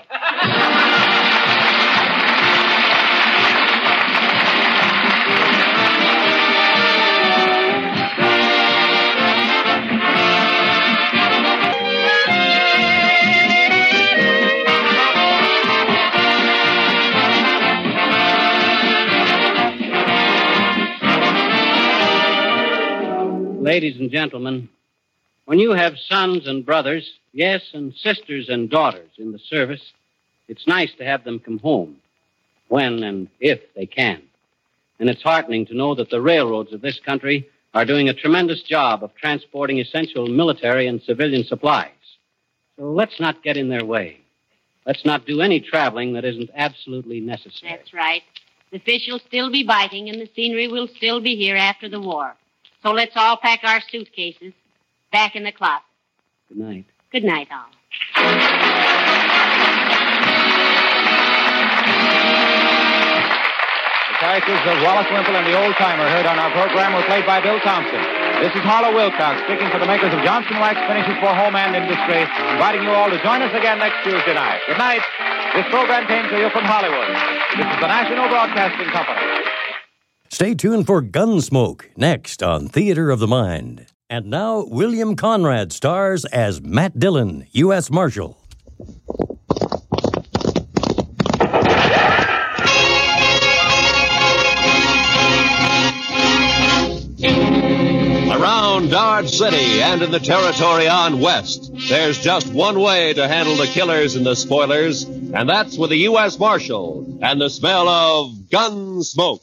[23.62, 24.68] Ladies and gentlemen,
[25.44, 29.92] when you have sons and brothers, yes, and sisters and daughters in the service,
[30.48, 31.98] it's nice to have them come home
[32.66, 34.20] when and if they can.
[34.98, 38.62] And it's heartening to know that the railroads of this country are doing a tremendous
[38.62, 41.90] job of transporting essential military and civilian supplies.
[42.77, 44.22] So let's not get in their way.
[44.87, 47.77] Let's not do any traveling that isn't absolutely necessary.
[47.77, 48.22] That's right.
[48.72, 52.01] The fish will still be biting, and the scenery will still be here after the
[52.01, 52.35] war.
[52.83, 54.53] So let's all pack our suitcases
[55.12, 55.87] back in the closet.
[56.49, 56.85] Good night.
[57.12, 57.71] Good night, all.
[64.11, 67.27] The characters of Wallace Wimple and the Old Timer heard on our program were played
[67.27, 68.03] by Bill Thompson.
[68.42, 71.79] This is Harlow Wilcox speaking for the makers of Johnson Wax Finishes for Home and
[71.79, 74.59] Industry, inviting you all to join us again next Tuesday night.
[74.66, 75.03] Good night.
[75.55, 77.07] This program came to you from Hollywood.
[77.55, 79.51] This is the National Broadcasting Company.
[80.35, 83.85] Stay tuned for Gunsmoke next on Theater of the Mind.
[84.09, 87.90] And now, William Conrad stars as Matt Dillon, U.S.
[87.90, 88.38] Marshal.
[98.31, 103.57] Around Dodge City and in the territory on West, there's just one way to handle
[103.57, 106.38] the killers and the spoilers, and that's with the U.S.
[106.38, 109.42] Marshal and the smell of gun smoke.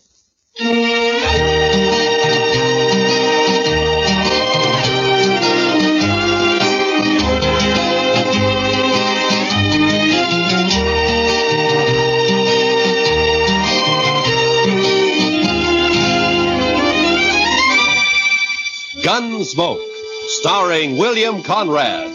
[19.00, 19.80] Gunsmoke,
[20.28, 22.12] starring William Conrad.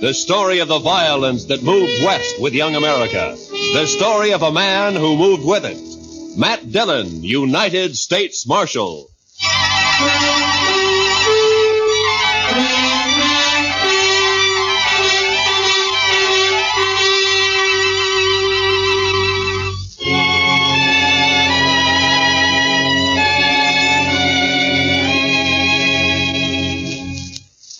[0.00, 3.36] The story of the violence that moved west with young America.
[3.74, 5.93] The story of a man who moved with it.
[6.36, 9.08] Matt Dillon, United States Marshal.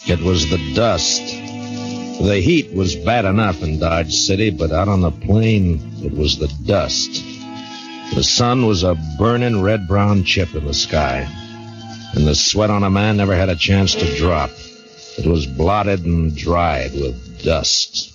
[0.07, 1.23] It was the dust.
[2.23, 6.39] The heat was bad enough in Dodge City, but out on the plain, it was
[6.39, 7.34] the dust.
[8.13, 11.27] The sun was a burning red brown chip in the sky,
[12.15, 14.51] and the sweat on a man never had a chance to drop.
[15.19, 18.11] It was blotted and dried with dust.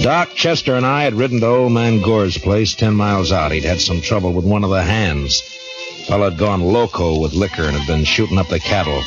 [0.00, 3.52] Doc, Chester, and I had ridden to old man Gore's place ten miles out.
[3.52, 5.40] He'd had some trouble with one of the hands.
[6.06, 9.02] Fellow had gone loco with liquor and had been shooting up the cattle.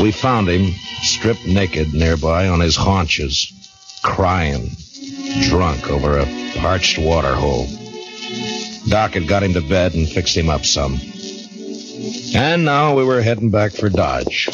[0.00, 3.52] We found him, stripped naked nearby on his haunches,
[4.02, 4.70] crying,
[5.48, 7.66] drunk over a parched water hole.
[8.88, 10.98] Doc had got him to bed and fixed him up some.
[12.34, 14.48] And now we were heading back for Dodge.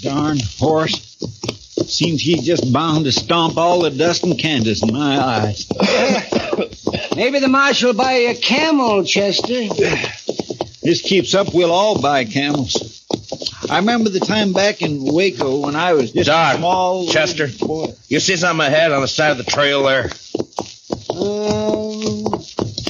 [0.00, 1.16] Darn horse.
[1.88, 5.68] Seems he's just bound to stomp all the dust in Kansas in my eyes.
[7.16, 9.74] Maybe the marshal will buy you a camel, Chester.
[10.84, 12.97] This keeps up, we'll all buy camels.
[13.70, 17.08] I remember the time back in Waco when I was just Doc, a small.
[17.08, 17.88] Chester, Boy.
[18.08, 20.10] you see something ahead on the side of the trail there?
[21.10, 22.42] Um,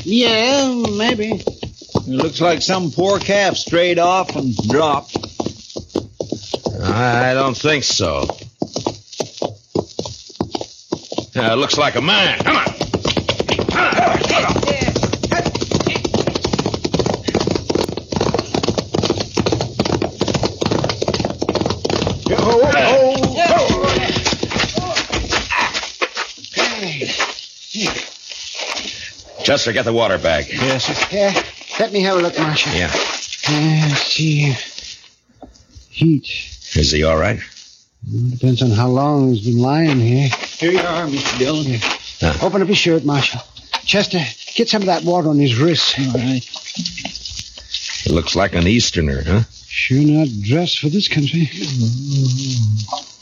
[0.04, 1.32] yeah, maybe.
[1.42, 5.16] It looks like some poor calf strayed off and dropped.
[6.82, 8.26] I don't think so.
[11.34, 12.38] Uh, looks like a man.
[12.38, 12.77] Come on.
[29.48, 30.44] Chester, get the water bag.
[30.50, 31.08] Yes, sir.
[31.10, 31.42] Yeah,
[31.80, 32.70] let me have a look, Marshal.
[32.74, 32.90] Yeah.
[32.92, 34.54] Uh, see.
[35.88, 36.28] Heat.
[36.76, 37.40] Is he all right?
[38.28, 40.28] Depends on how long he's been lying here.
[40.58, 41.38] Here you are, Mr.
[41.38, 41.80] Dillon.
[42.20, 42.46] Huh.
[42.46, 43.40] Open up his shirt, Marshal.
[43.86, 44.20] Chester,
[44.54, 45.98] get some of that water on his wrists.
[45.98, 46.44] All right.
[48.04, 49.44] He looks like an Easterner, huh?
[49.66, 51.48] Sure not dressed for this country.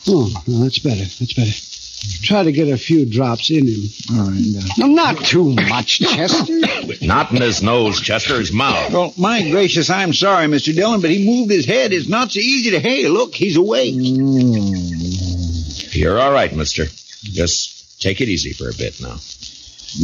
[0.09, 1.05] Oh, no, that's better.
[1.05, 1.76] That's better.
[2.23, 3.81] Try to get a few drops in him.
[4.13, 4.79] All right.
[4.79, 6.61] No, not too much, Chester.
[7.03, 8.93] Not in his nose, Chester, his mouth.
[8.93, 10.75] Well, my gracious, I'm sorry, Mr.
[10.75, 11.93] Dillon, but he moved his head.
[11.93, 13.09] It's not so easy to hey.
[13.09, 13.95] Look, he's awake.
[13.95, 15.95] Mm.
[15.95, 16.85] You're all right, mister.
[17.23, 19.17] Just take it easy for a bit now.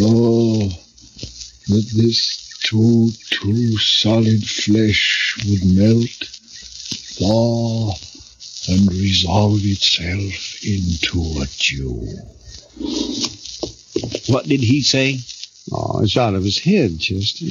[0.01, 0.69] Oh,
[1.69, 6.29] that this too, too solid flesh would melt,
[7.19, 7.93] thaw,
[8.69, 12.07] and resolve itself into a dew.
[14.33, 15.19] What did he say?
[15.73, 17.47] Oh, it's out of his head, Chester.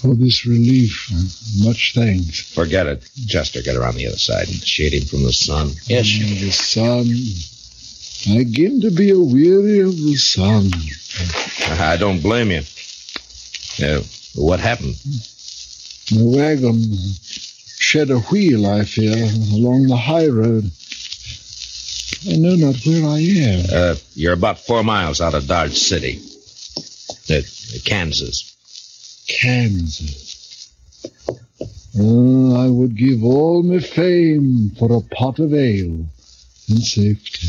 [0.00, 1.10] For this relief,
[1.62, 2.40] much thanks.
[2.54, 3.10] Forget it.
[3.28, 5.72] Chester, get around the other side and shade him from the sun.
[5.86, 6.06] Yes.
[6.06, 8.34] Mm, The sun.
[8.34, 10.70] I begin to be a weary of the sun.
[11.78, 12.62] I don't blame you.
[13.82, 14.02] Uh,
[14.34, 14.94] what happened?
[16.10, 16.80] The wagon
[17.90, 19.16] shed a wheel, I fear,
[19.52, 20.70] along the high road.
[22.30, 23.64] I know not where I am.
[23.72, 26.20] Uh, you're about four miles out of Dodge City.
[27.28, 27.42] Uh,
[27.84, 28.54] Kansas.
[29.26, 30.72] Kansas.
[31.98, 36.06] Oh, I would give all my fame for a pot of ale
[36.68, 37.48] and safety.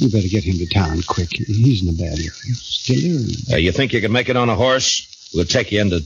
[0.00, 1.32] We better get him to town quick.
[1.32, 2.30] He's in a bad area.
[2.54, 5.30] Still Uh, you think you can make it on a horse?
[5.34, 6.00] We'll take you into.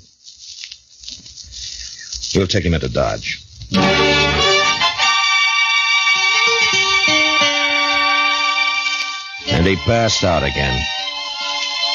[2.35, 3.45] We'll take him into Dodge.
[9.51, 10.85] And he passed out again.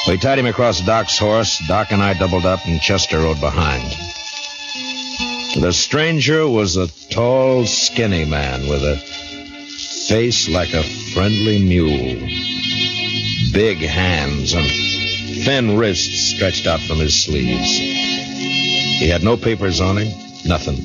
[0.08, 1.62] We tied him across Doc's horse.
[1.68, 3.84] Doc and I doubled up, and Chester rode behind.
[5.62, 8.96] The stranger was a tall, skinny man with a
[10.08, 10.84] face like a
[11.14, 12.20] friendly mule.
[13.52, 14.68] Big hands and
[15.44, 17.78] thin wrists stretched out from his sleeves.
[19.00, 20.78] He had no papers on him, nothing.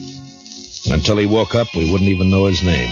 [0.92, 2.90] Until he woke up, we wouldn't even know his name.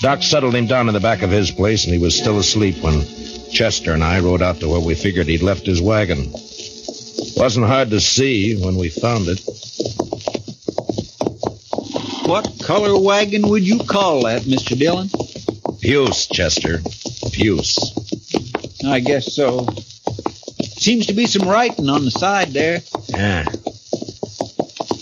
[0.00, 2.82] Doc settled him down in the back of his place, and he was still asleep
[2.82, 3.04] when
[3.50, 6.30] Chester and I rode out to where we figured he'd left his wagon.
[7.36, 9.40] Wasn't hard to see when we found it.
[12.28, 14.78] What color wagon would you call that, Mr.
[14.78, 15.08] Dillon?
[15.80, 16.80] Puce, Chester.
[17.32, 17.78] Puce.
[18.84, 19.66] I guess so.
[20.60, 22.82] Seems to be some writing on the side there.
[23.08, 23.46] Yeah.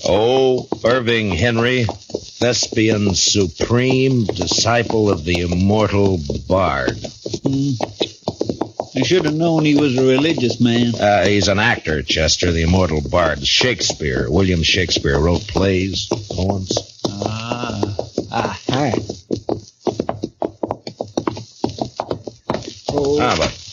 [0.08, 6.96] Oh, Irving Henry, thespian supreme, disciple of the immortal bard.
[7.44, 7.72] Hmm.
[8.94, 10.94] I should have known he was a religious man.
[10.94, 13.44] Uh, he's an actor, Chester, the immortal bard.
[13.46, 17.00] Shakespeare, William Shakespeare, wrote plays, poems.
[17.04, 17.96] Ah.
[18.32, 18.92] Ah, hi.
[23.18, 23.66] Ah, but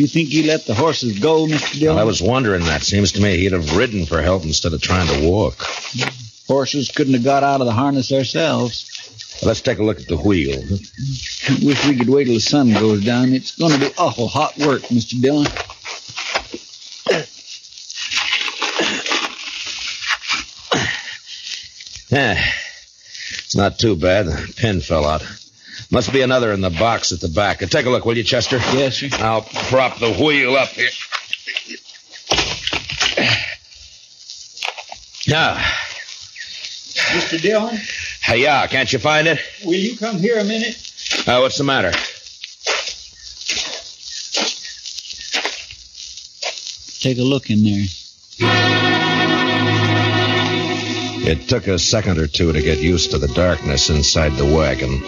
[0.00, 1.78] You think he let the horses go, Mr.
[1.78, 1.96] Dillon?
[1.96, 2.82] Well, I was wondering that.
[2.82, 5.62] Seems to me he'd have ridden for help instead of trying to walk.
[6.48, 9.36] Horses couldn't have got out of the harness themselves.
[9.42, 10.58] Well, let's take a look at the wheel.
[11.62, 13.34] Wish we could wait till the sun goes down.
[13.34, 15.20] It's going to be awful hot work, Mr.
[15.20, 15.46] Dillon.
[22.08, 22.42] Yeah,
[23.44, 24.28] it's not too bad.
[24.28, 25.22] The pin fell out.
[25.92, 27.58] Must be another in the box at the back.
[27.58, 28.58] Take a look, will you, Chester?
[28.58, 29.08] Yes, sir.
[29.14, 30.88] I'll prop the wheel up here.
[35.28, 35.54] Now,
[37.14, 37.40] Mr.
[37.40, 37.76] Dillon,
[38.22, 39.40] hey, yeah, can't you find it?
[39.64, 40.76] will you come here a minute?
[41.26, 41.92] Uh, what's the matter?
[47.00, 47.84] Take a look in there.
[51.32, 55.02] It took a second or two to get used to the darkness inside the wagon.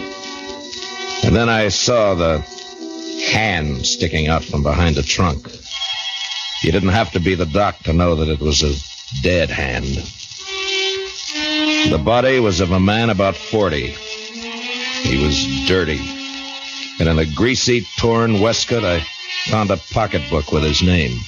[1.33, 2.41] And then I saw the
[3.31, 5.47] hand sticking out from behind the trunk.
[6.61, 9.95] You didn't have to be the doc to know that it was a dead hand.
[11.89, 13.87] The body was of a man about 40.
[13.87, 15.99] He was dirty.
[16.99, 19.03] And in a greasy, torn waistcoat, I
[19.47, 21.19] found a pocketbook with his name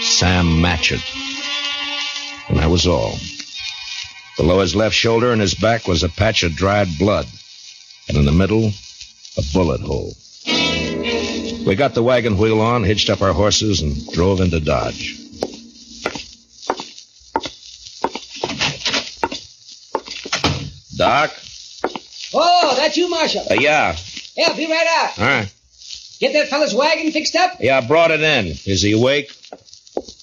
[0.00, 1.02] Sam Matchett.
[2.48, 3.18] And that was all.
[4.36, 7.26] Below his left shoulder and his back was a patch of dried blood.
[8.08, 8.72] And in the middle,
[9.36, 10.12] a bullet hole.
[11.66, 15.18] We got the wagon wheel on, hitched up our horses, and drove into Dodge.
[20.96, 21.32] Doc?
[22.32, 23.42] Oh, that's you, Marshal.
[23.50, 23.96] Uh, yeah.
[24.36, 25.18] Yeah, I'll be right out.
[25.18, 25.54] All right.
[26.20, 27.56] Get that fella's wagon fixed up?
[27.60, 28.46] Yeah, I brought it in.
[28.46, 29.32] Is he awake?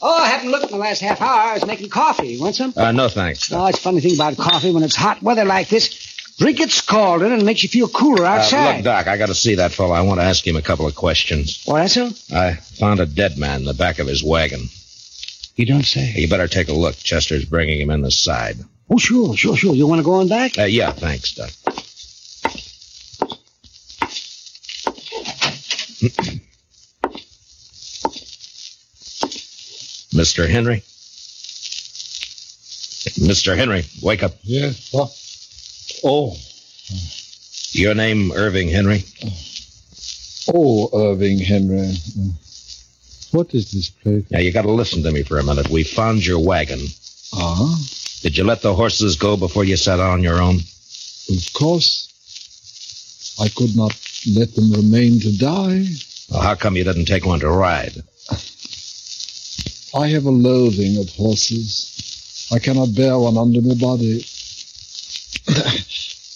[0.01, 1.51] Oh, I haven't looked in the last half hour.
[1.51, 2.39] I was making coffee.
[2.39, 2.74] Want some?
[2.76, 3.51] Uh, no, thanks.
[3.51, 5.89] Oh, it's funny thing about coffee when it's hot weather like this.
[6.42, 8.78] Drink it scalding and it makes you feel cooler Uh, outside.
[8.78, 9.94] look, Doc, I got to see that fellow.
[9.94, 11.64] I want to ask him a couple of questions.
[11.68, 12.10] Oh, that's so?
[12.36, 14.68] I found a dead man in the back of his wagon.
[15.56, 16.14] You don't say.
[16.16, 16.98] You better take a look.
[16.98, 18.58] Chester's bringing him in the side.
[18.89, 19.76] Oh, sure, sure, sure.
[19.76, 20.58] You want to go on back?
[20.58, 21.52] Uh, yeah, thanks, Doc.
[30.14, 30.48] Mr.
[30.50, 30.84] Henry?
[33.20, 33.56] Mr.
[33.58, 34.34] Henry, wake up.
[34.44, 34.72] Yeah.
[34.92, 35.10] What?
[36.04, 36.36] Oh.
[37.74, 39.04] Your name, Irving Henry?
[40.54, 41.93] Oh, Irving Henry.
[43.32, 44.30] What is this place?
[44.30, 45.70] Now, you got to listen to me for a minute.
[45.70, 46.80] We found your wagon.
[47.34, 47.78] Ah,
[48.22, 50.58] Did you let the horses go before you sat out on your own?
[51.30, 52.08] of course.
[53.39, 53.95] I could not
[54.36, 55.86] let them remain to die.
[56.30, 57.93] Well, how come you didn't take one to ride?
[59.95, 62.49] I have a loathing of horses.
[62.52, 64.26] I cannot bear one under my body.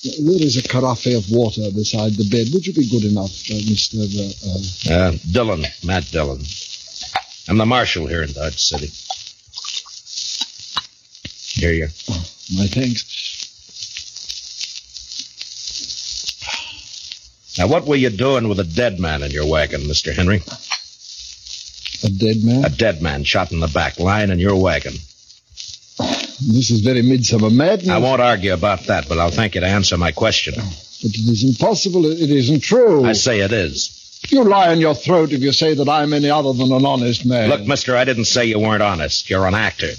[0.05, 2.47] There is a carafe of water beside the bed.
[2.53, 3.97] Would you be good enough, uh, Mr.
[4.05, 6.43] Uh, uh, Uh, Dillon, Matt Dillon.
[7.47, 8.91] I'm the marshal here in Dodge City.
[11.59, 11.87] Here you.
[12.57, 13.03] my thanks.
[17.57, 20.13] Now, what were you doing with a dead man in your wagon, Mr.
[20.13, 20.41] Henry?
[22.03, 22.65] A dead man?
[22.65, 24.93] A dead man shot in the back, lying in your wagon.
[26.41, 27.89] This is very midsummer madness.
[27.89, 30.55] I won't argue about that, but I'll thank you to answer my question.
[30.57, 32.05] Oh, but it is impossible.
[32.05, 33.05] It isn't true.
[33.05, 34.19] I say it is.
[34.29, 37.25] You lie in your throat if you say that I'm any other than an honest
[37.25, 37.49] man.
[37.49, 39.29] Look, mister, I didn't say you weren't honest.
[39.29, 39.91] You're an actor.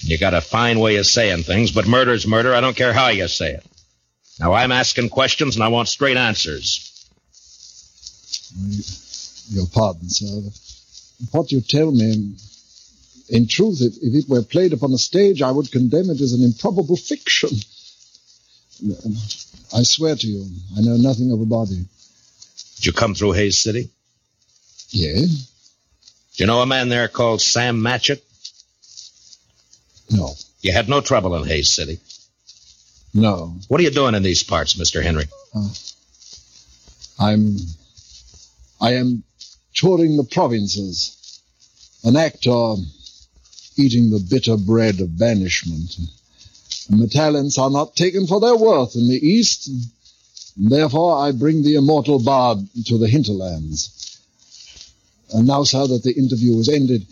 [0.00, 2.54] You got a fine way of saying things, but murder's murder.
[2.54, 3.64] I don't care how you say it.
[4.38, 6.84] Now, I'm asking questions, and I want straight answers.
[9.50, 10.50] Your pardon, sir.
[11.32, 12.36] What you tell me,
[13.30, 16.32] in truth, if, if it were played upon a stage, I would condemn it as
[16.32, 17.50] an improbable fiction.
[19.74, 21.84] I swear to you, I know nothing of a body.
[22.76, 23.90] Did you come through Hays City?
[24.90, 25.52] Yes?
[26.36, 28.22] Do you know a man there called Sam Matchett?
[30.10, 30.34] No.
[30.60, 31.98] You had no trouble in Hays City.
[33.12, 33.56] No.
[33.68, 35.02] What are you doing in these parts, Mr.
[35.02, 35.26] Henry?
[35.54, 35.68] Uh,
[37.18, 37.56] I'm.
[38.80, 39.24] I am
[39.74, 41.42] touring the provinces.
[42.04, 42.76] An actor
[43.78, 45.96] eating the bitter bread of banishment.
[46.90, 49.68] And the talents are not taken for their worth in the East.
[49.68, 54.20] And therefore, I bring the immortal bard to the hinterlands.
[55.32, 57.06] And now, sir, that the interview is ended,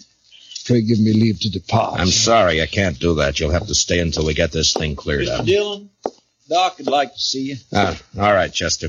[0.65, 2.01] pray give me leave to depart.
[2.01, 3.39] I'm sorry, I can't do that.
[3.39, 5.37] You'll have to stay until we get this thing cleared up.
[5.37, 5.41] Mr.
[5.41, 5.47] up.
[5.47, 5.91] Dillon,
[6.49, 7.57] Doc would like to see you.
[7.73, 8.89] Ah, all right, Chester.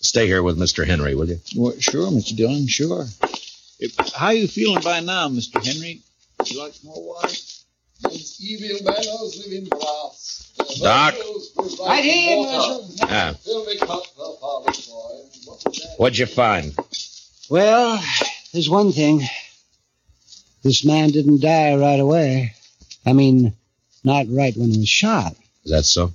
[0.00, 0.86] Stay here with Mr.
[0.86, 1.40] Henry, will you?
[1.56, 2.36] Well, sure, Mr.
[2.36, 3.06] Dillon, sure.
[4.14, 5.64] How are you feeling by now, Mr.
[5.64, 6.02] Henry?
[6.46, 7.28] You like more water?
[8.10, 10.52] These evil manners live in brass.
[10.80, 11.14] Doc?
[11.86, 12.90] Right here, Marshal.
[13.02, 15.94] Ah, Fill me cup, the father's boy.
[15.96, 16.74] what'd you find?
[17.48, 18.02] Well,
[18.52, 19.22] there's one thing.
[20.62, 22.54] This man didn't die right away.
[23.04, 23.54] I mean,
[24.04, 25.34] not right when he was shot.
[25.64, 26.12] Is that so?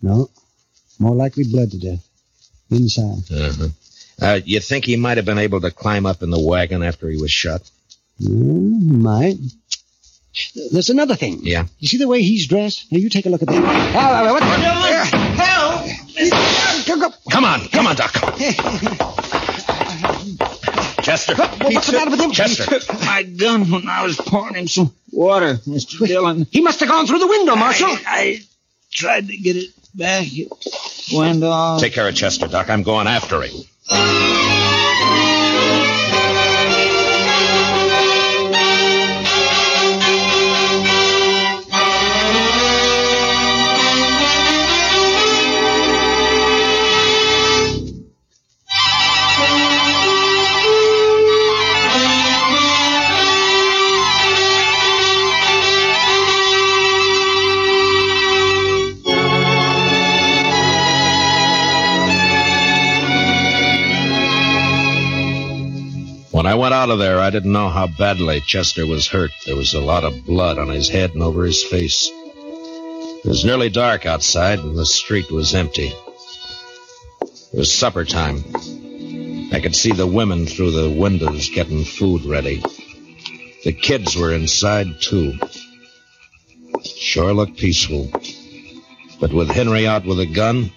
[0.00, 0.30] No.
[0.98, 2.04] More likely bled to death.
[2.70, 3.30] Inside.
[3.30, 3.68] Uh-huh.
[4.20, 7.08] Uh, you think he might have been able to climb up in the wagon after
[7.08, 7.68] he was shot?
[8.20, 9.36] Mm, might.
[10.72, 11.40] There's another thing.
[11.42, 11.64] Yeah.
[11.78, 12.90] You see the way he's dressed?
[12.92, 13.94] Now, you take a look at that.
[13.96, 14.42] Ah, what?
[15.38, 17.12] Help!
[17.30, 18.12] Come on, come on, Doc.
[21.02, 21.34] Chester.
[21.36, 22.32] What's the matter with him?
[22.32, 22.66] Chester.
[23.06, 26.06] My gun when I was pouring him some water, Mr.
[26.06, 26.46] Dillon.
[26.50, 27.88] He must have gone through the window, Marshal.
[27.88, 28.40] I, I
[28.90, 30.26] tried to get it back.
[30.30, 30.48] It
[31.16, 31.80] went off.
[31.80, 32.68] Take care of Chester, Doc.
[32.68, 33.54] I'm going after him.
[66.68, 69.30] Went out of there, I didn't know how badly Chester was hurt.
[69.46, 72.10] There was a lot of blood on his head and over his face.
[72.12, 75.90] It was nearly dark outside, and the street was empty.
[77.22, 78.44] It was supper time.
[79.50, 82.62] I could see the women through the windows getting food ready.
[83.64, 85.38] The kids were inside, too.
[86.84, 88.10] Sure looked peaceful.
[89.18, 90.70] But with Henry out with a gun,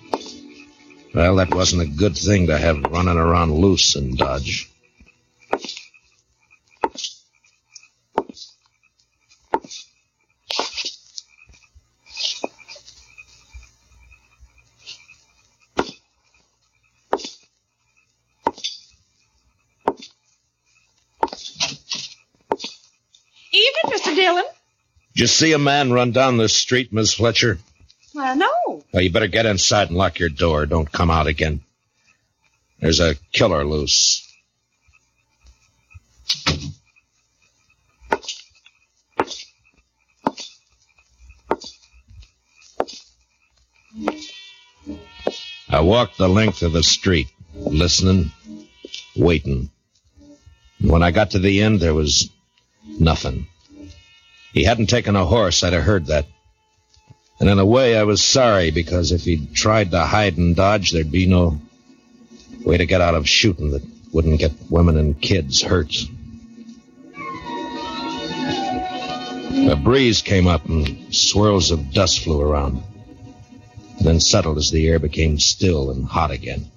[1.13, 4.71] well, that wasn't a good thing to have running around loose in Dodge.
[23.53, 24.15] Evening, Mr.
[24.15, 24.45] Dillon.
[25.21, 27.59] Did you see a man run down the street, Miss Fletcher?
[28.15, 28.83] Well, no.
[28.91, 30.65] Well, you better get inside and lock your door.
[30.65, 31.61] Don't come out again.
[32.79, 34.27] There's a killer loose.
[45.69, 48.31] I walked the length of the street, listening,
[49.15, 49.69] waiting.
[50.79, 52.27] When I got to the end, there was
[52.99, 53.45] nothing.
[54.53, 56.25] He hadn't taken a horse, I'd have heard that.
[57.39, 60.91] And in a way, I was sorry because if he'd tried to hide and dodge,
[60.91, 61.59] there'd be no
[62.63, 63.83] way to get out of shooting that
[64.13, 65.95] wouldn't get women and kids hurt.
[69.69, 72.83] A breeze came up and swirls of dust flew around,
[73.97, 76.69] and then settled as the air became still and hot again.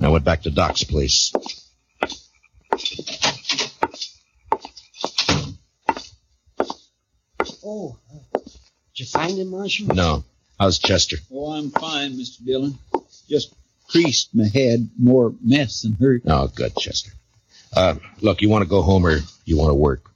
[0.00, 1.32] I went back to Doc's place.
[7.74, 7.96] Oh,
[8.34, 8.42] did
[8.96, 9.86] you find him, Marshal?
[9.94, 10.24] No.
[10.60, 11.16] How's Chester?
[11.32, 12.44] Oh, I'm fine, Mr.
[12.44, 12.78] Dillon.
[13.30, 13.54] Just
[13.88, 16.22] creased my head, more mess than hurt.
[16.26, 17.12] Oh, good, Chester.
[17.74, 20.10] Uh, look, you want to go home or you want to work?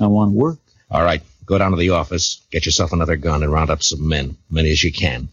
[0.00, 0.58] I want to work.
[0.88, 4.08] All right, go down to the office, get yourself another gun, and round up some
[4.08, 5.28] men, many as you can.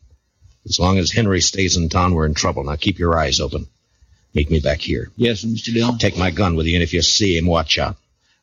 [0.65, 2.63] As long as Henry stays in town, we're in trouble.
[2.63, 3.67] Now keep your eyes open.
[4.33, 5.11] Meet me back here.
[5.15, 5.71] Yes, Mr.
[5.71, 5.99] Dillon.
[5.99, 7.97] Take my gun with you, and if you see him, watch out.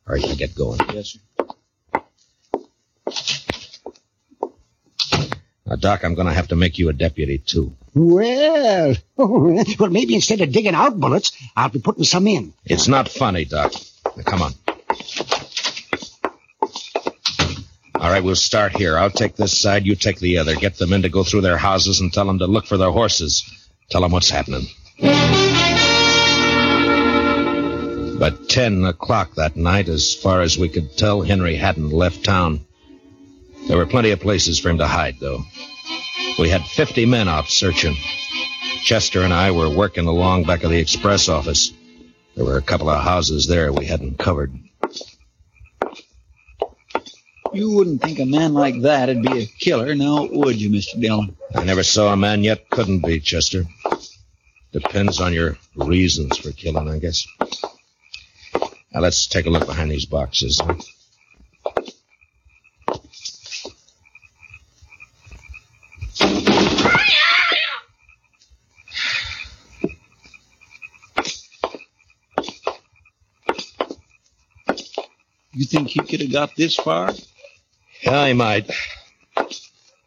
[0.07, 0.79] All right, now get going.
[0.93, 1.19] Yes, sir.
[5.67, 7.75] Now, Doc, I'm going to have to make you a deputy, too.
[7.95, 12.53] Well, well, maybe instead of digging out bullets, I'll be putting some in.
[12.67, 13.73] It's not funny, Doc.
[14.17, 14.53] Now, come on.
[17.95, 18.99] All right, we'll start here.
[18.99, 20.55] I'll take this side, you take the other.
[20.55, 22.91] Get the men to go through their houses and tell them to look for their
[22.91, 23.43] horses.
[23.89, 24.67] Tell them what's happening.
[28.19, 32.67] But 10 o'clock that night, as far as we could tell, Henry hadn't left town.
[33.67, 35.43] There were plenty of places for him to hide, though.
[36.39, 37.97] We had 50 men out searching.
[38.83, 41.73] Chester and I were working along back of the express office.
[42.37, 44.53] There were a couple of houses there we hadn't covered.
[47.53, 51.01] You wouldn't think a man like that'd be a killer, now would you, Mr.
[51.01, 51.37] Dillon?
[51.55, 53.65] I never saw a man yet couldn't be, Chester.
[54.73, 57.25] Depends on your reasons for killing, I guess.
[58.93, 60.61] Now let's take a look behind these boxes.
[60.61, 60.75] huh?
[75.55, 77.13] You think he could have got this far?
[78.03, 78.69] Yeah, he might.
[79.37, 79.45] A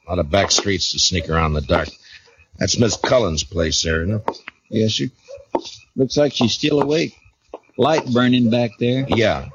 [0.09, 1.89] lot of back streets to sneak around in the dark.
[2.57, 4.39] That's Miss Cullen's place there, isn't it?
[4.69, 5.05] Yes, sir.
[5.95, 7.15] Looks like she's still awake.
[7.77, 9.05] light burning back there?
[9.09, 9.49] Yeah.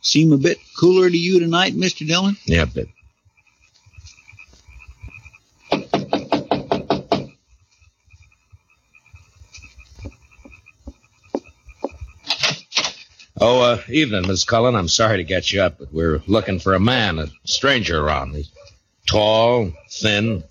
[0.00, 2.06] Seem a bit cooler to you tonight, Mr.
[2.06, 2.36] Dillon?
[2.46, 2.88] Yeah, a bit.
[13.88, 14.74] Evening, Miss Cullen.
[14.74, 18.34] I'm sorry to get you up, but we're looking for a man, a stranger around.
[18.34, 18.50] He's
[19.06, 20.44] tall, thin.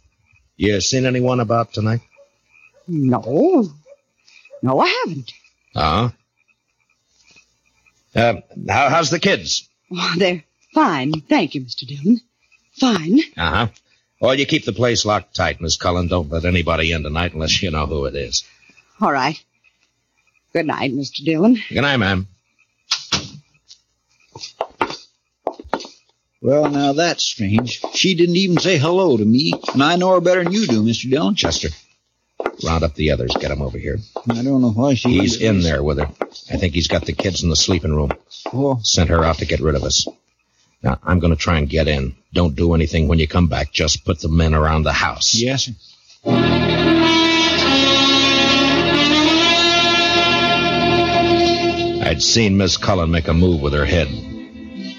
[0.58, 2.02] You seen anyone about tonight?
[2.88, 3.70] No.
[4.62, 5.32] No, I haven't.
[5.76, 6.10] Uh-huh.
[8.16, 9.68] Uh, how, how's the kids?
[9.92, 11.12] Oh, they're fine.
[11.22, 11.86] Thank you, Mr.
[11.86, 12.22] Dillon.
[12.80, 13.20] Fine.
[13.38, 13.68] Uh-huh.
[14.22, 16.08] Well, you keep the place locked tight, Miss Cullen.
[16.08, 18.46] Don't let anybody in tonight unless you know who it is.
[19.02, 19.42] All right.
[20.54, 21.24] Good night, Mr.
[21.24, 21.62] Dillon.
[21.70, 22.28] Good night, ma'am.
[26.46, 27.82] Well, now that's strange.
[27.96, 30.84] She didn't even say hello to me, and I know her better than you do,
[30.84, 31.10] Mr.
[31.10, 31.34] Dillon.
[31.34, 31.70] Chester,
[32.64, 33.32] round up the others.
[33.40, 33.98] Get them over here.
[34.30, 35.10] I don't know why she.
[35.10, 36.08] He's in there with her.
[36.52, 38.12] I think he's got the kids in the sleeping room.
[38.54, 38.78] Oh.
[38.84, 40.08] Sent her out to get rid of us.
[40.84, 42.16] Now, I'm going to try and get in.
[42.32, 43.72] Don't do anything when you come back.
[43.72, 45.34] Just put the men around the house.
[45.34, 45.72] Yes, sir.
[52.06, 54.10] I'd seen Miss Cullen make a move with her head,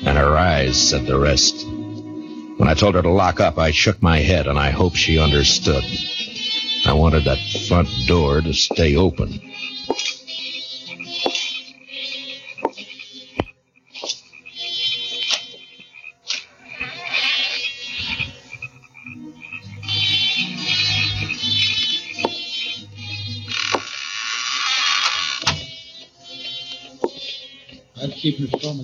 [0.06, 1.66] and her eyes said the rest.
[1.66, 5.18] When I told her to lock up, I shook my head, and I hoped she
[5.18, 5.84] understood.
[6.86, 7.38] I wanted that
[7.68, 9.40] front door to stay open.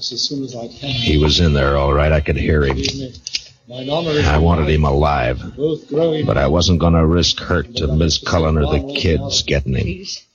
[0.03, 0.90] I'll keep my promise as soon as I can.
[0.90, 2.12] He was in there, all right.
[2.12, 2.76] I could hear him.
[2.76, 3.12] Believe me,
[3.68, 7.86] Mine honor is I wanted him alive, but I wasn't going to risk hurt to
[7.86, 9.82] Miss Cullen or the kids getting him.
[9.82, 10.26] Please.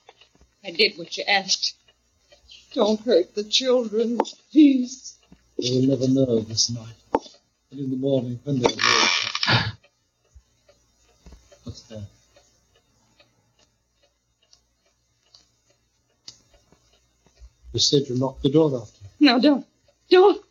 [0.63, 1.76] I did what you asked.
[2.74, 4.20] Don't hurt the children,
[4.51, 5.18] please.
[5.59, 6.95] They will never know this night.
[7.72, 9.72] And in the morning, when they're awake.
[11.63, 12.03] What's that?
[17.74, 18.97] You said you locked the door after you.
[19.20, 19.65] No, don't.
[20.09, 20.43] Don't.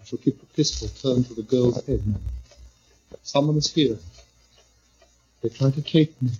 [0.00, 2.16] I shall keep the pistol turned to the girl's head now.
[3.22, 3.96] Someone is here.
[5.42, 6.30] They try to take me.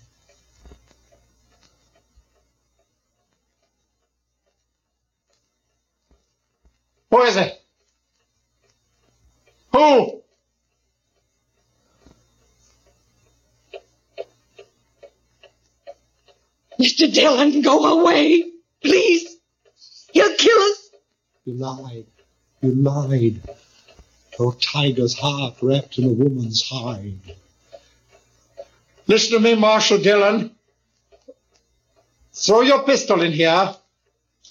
[7.10, 7.62] Who is it?
[9.72, 10.22] Who?
[16.80, 17.12] Mr.
[17.12, 18.44] Dillon, go away.
[18.82, 19.36] Please.
[20.12, 20.81] He'll kill us.
[21.44, 22.06] You lied.
[22.60, 23.40] You lied.
[24.38, 27.18] Oh, tiger's heart wrapped in a woman's hide.
[29.08, 30.54] Listen to me, Marshal Dillon.
[32.32, 33.74] Throw your pistol in here,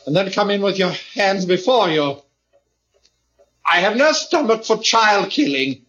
[0.05, 2.21] and then come in with your hands before you.
[3.65, 5.85] I have no stomach for child killing,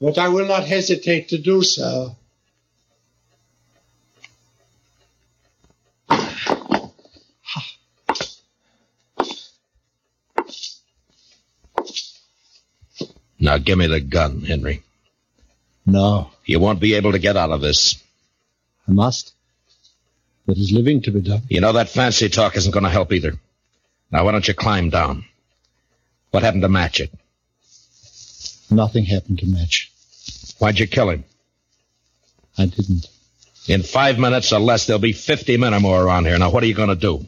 [0.00, 2.16] but I will not hesitate to do so.
[13.54, 14.82] Now give me the gun, Henry.
[15.86, 18.02] No, You won't be able to get out of this.
[18.88, 19.32] I must.
[20.46, 21.42] There is living to be done.
[21.48, 23.34] You know that fancy talk isn't going to help either.
[24.10, 25.24] Now why don't you climb down?
[26.32, 27.10] What happened to Matchett?
[28.72, 29.92] Nothing happened to Match.
[30.58, 31.24] Why'd you kill him?
[32.58, 33.06] I didn't.
[33.68, 36.36] In five minutes or less, there'll be 50 men or more around here.
[36.40, 37.24] Now, what are you going to do?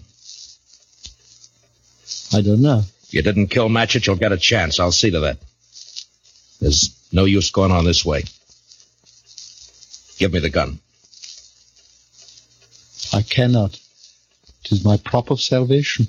[2.33, 2.83] I don't know.
[3.05, 4.81] If you didn't kill Matchett, you'll get a chance.
[4.81, 5.39] I'll see to that.
[6.61, 8.25] There's no use going on this way.
[10.19, 10.79] Give me the gun.
[13.13, 13.79] I cannot.
[14.65, 16.09] It is my prop of salvation.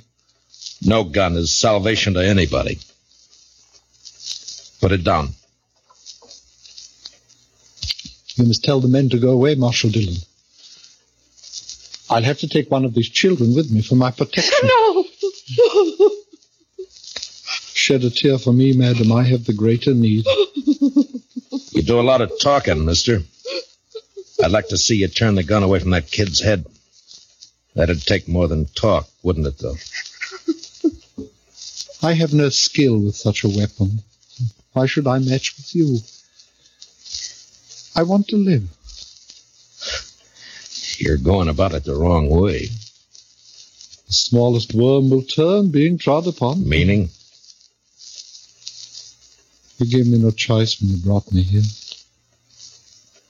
[0.81, 2.79] No gun is salvation to anybody.
[4.79, 5.29] Put it down.
[8.35, 10.17] You must tell the men to go away, Marshal Dillon.
[12.09, 14.53] I'll have to take one of these children with me for my protection.
[14.67, 16.16] No.
[17.87, 19.13] Shed a tear for me, madam.
[19.13, 20.25] I have the greater need.
[21.71, 23.21] You do a lot of talking, mister.
[24.43, 26.65] I'd like to see you turn the gun away from that kid's head.
[27.75, 29.77] That'd take more than talk, wouldn't it, though?
[32.01, 34.03] I have no skill with such a weapon.
[34.73, 35.99] Why should I match with you?
[37.95, 38.67] I want to live.
[40.97, 42.65] You're going about it the wrong way.
[44.07, 46.67] The smallest worm will turn being trod upon.
[46.67, 47.11] Meaning?
[49.77, 51.61] You gave me no choice when you brought me here.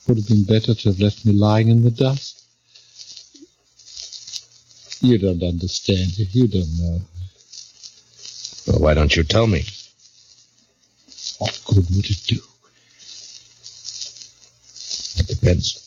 [0.08, 2.44] Would have been better to have left me lying in the dust.
[5.02, 6.18] You don't understand.
[6.18, 7.02] You don't know.
[8.68, 9.66] Well, why don't you tell me?
[11.40, 12.40] What good would it do?
[15.20, 15.84] It depends.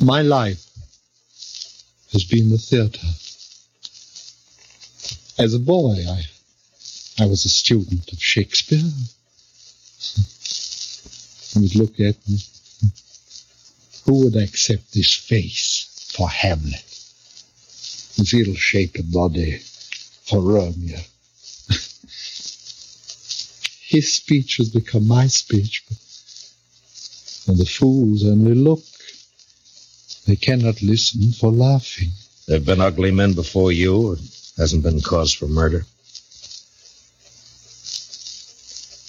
[0.00, 0.64] My life
[2.12, 3.06] has been the theater.
[5.38, 6.24] As a boy, I,
[7.20, 8.82] I was a student of Shakespeare.
[11.54, 12.38] You would look at me.
[14.04, 16.84] Who would accept this face for Hamlet?
[18.16, 19.58] This ill-shaped body
[20.26, 20.98] for Romeo?
[23.88, 25.84] His speech has become my speech,
[27.46, 28.84] and the fools only look.
[30.26, 32.10] They cannot listen for laughing.
[32.46, 34.12] There have been ugly men before you.
[34.12, 34.20] It
[34.58, 35.84] hasn't been cause for murder.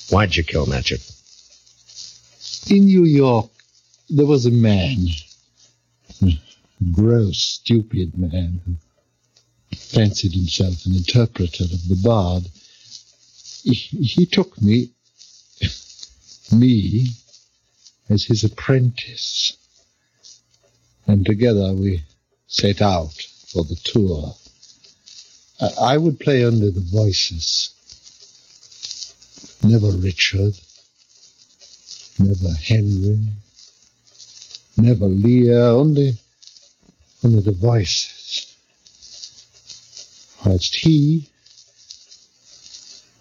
[0.09, 1.01] Why'd you kill Matchett?
[2.69, 3.49] In New York,
[4.09, 5.07] there was a man,
[6.91, 8.75] gross, stupid man, who
[9.75, 12.43] fancied himself an interpreter of the bard.
[13.63, 14.91] He, he took me,
[16.51, 17.07] me,
[18.07, 19.57] as his apprentice,
[21.07, 22.03] and together we
[22.47, 23.13] set out
[23.47, 24.35] for the tour.
[25.61, 27.71] I, would play only the voices,
[29.61, 30.57] never Richard,
[32.17, 33.19] never Henry,
[34.77, 36.17] never Lear, only,
[37.23, 38.55] only the voices.
[40.45, 41.27] Whilst he,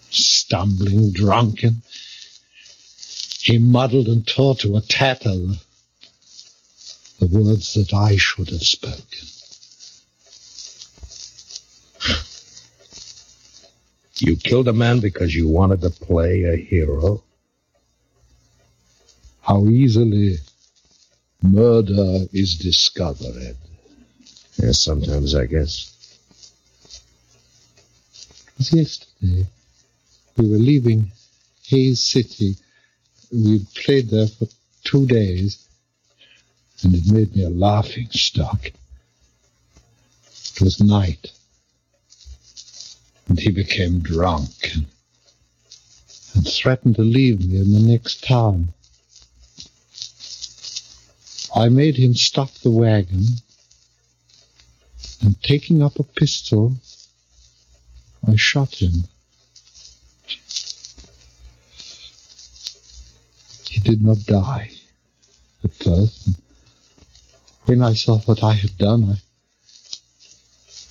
[0.09, 1.81] stumbling, drunken,
[3.41, 5.35] he muddled and tore to a tatter
[7.19, 9.38] the words that I should have spoken.
[14.21, 17.23] You killed a man because you wanted to play a hero?
[19.41, 20.37] How easily
[21.41, 23.55] murder is discovered.
[24.57, 25.95] Yes, sometimes, I guess.
[28.59, 29.47] It yesterday.
[30.35, 31.11] We were leaving
[31.67, 32.57] Hays City.
[33.31, 34.47] We played there for
[34.83, 35.65] two days,
[36.83, 38.65] and it made me a laughing stock.
[38.65, 41.31] It was night,
[43.29, 44.85] and he became drunk and,
[46.47, 48.73] threatened to leave me in the next town.
[51.55, 53.25] I made him stop the wagon,
[55.21, 56.75] and taking up a pistol,
[58.27, 59.03] I shot him.
[63.69, 64.71] He did not die
[65.63, 66.27] at first.
[66.27, 66.35] And
[67.65, 69.03] when I saw what I had done,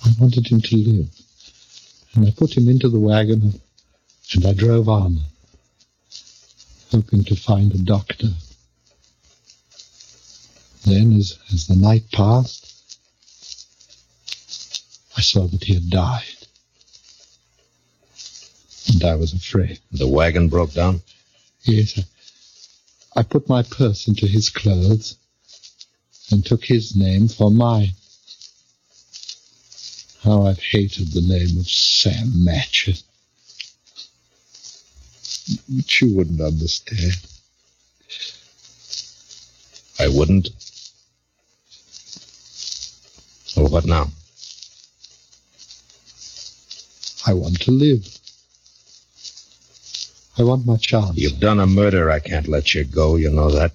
[0.05, 1.18] I, I wanted him to live.
[2.13, 3.59] And I put him into the wagon
[4.33, 5.19] and, I drove on,
[6.91, 8.29] hoping to find a doctor.
[10.85, 12.65] Then, as, as the night passed,
[15.17, 16.23] I saw that he had died.
[18.93, 19.79] And I was afraid.
[19.91, 21.01] The wagon broke down?
[21.63, 21.99] Yes,
[23.15, 25.15] I, I put my purse into his clothes
[26.31, 27.91] and took his name for mine.
[30.23, 33.03] How I've hated the name of Sam Matchett.
[35.69, 37.13] But you wouldn't understand.
[39.99, 40.49] I wouldn't.
[43.45, 44.09] So what now?
[47.25, 48.07] I want to live.
[50.37, 51.17] I want my chance.
[51.17, 52.09] You've done a murder.
[52.09, 53.17] I can't let you go.
[53.17, 53.73] You know that.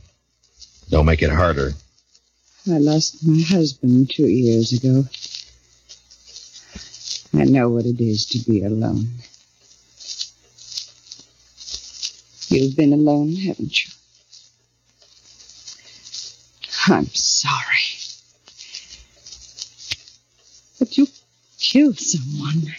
[0.89, 1.73] Don't make it harder.
[2.67, 5.05] I lost my husband two years ago.
[7.37, 9.09] I know what it is to be alone.
[12.49, 13.91] You've been alone, haven't you?
[16.87, 17.99] I'm sorry.
[20.79, 21.09] But you
[21.59, 22.75] killed someone.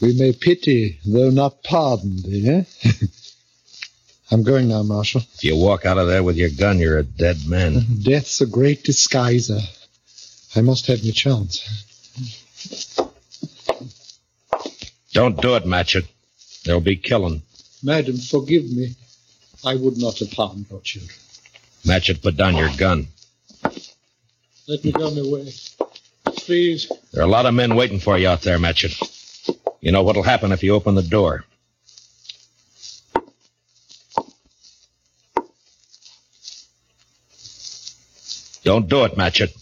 [0.00, 2.66] We may pity, though not pardon, dear.
[2.84, 2.92] Eh?
[4.30, 5.22] I'm going now, Marshal.
[5.34, 7.84] If you walk out of there with your gun, you're a dead man.
[8.02, 9.60] Death's a great disguiser.
[10.54, 11.64] I must have my chance.
[15.12, 16.06] Don't do it, Matchett.
[16.64, 17.42] There'll be killing.
[17.82, 18.94] Madam, forgive me.
[19.64, 21.16] I would not have harmed your children.
[21.84, 23.08] Matchett, put down your gun.
[24.66, 25.52] Let me go my way.
[26.36, 26.90] Please.
[27.12, 28.96] There are a lot of men waiting for you out there, Matchett.
[29.80, 31.44] You know what'll happen if you open the door.
[38.64, 39.54] Don't do it, Matchett.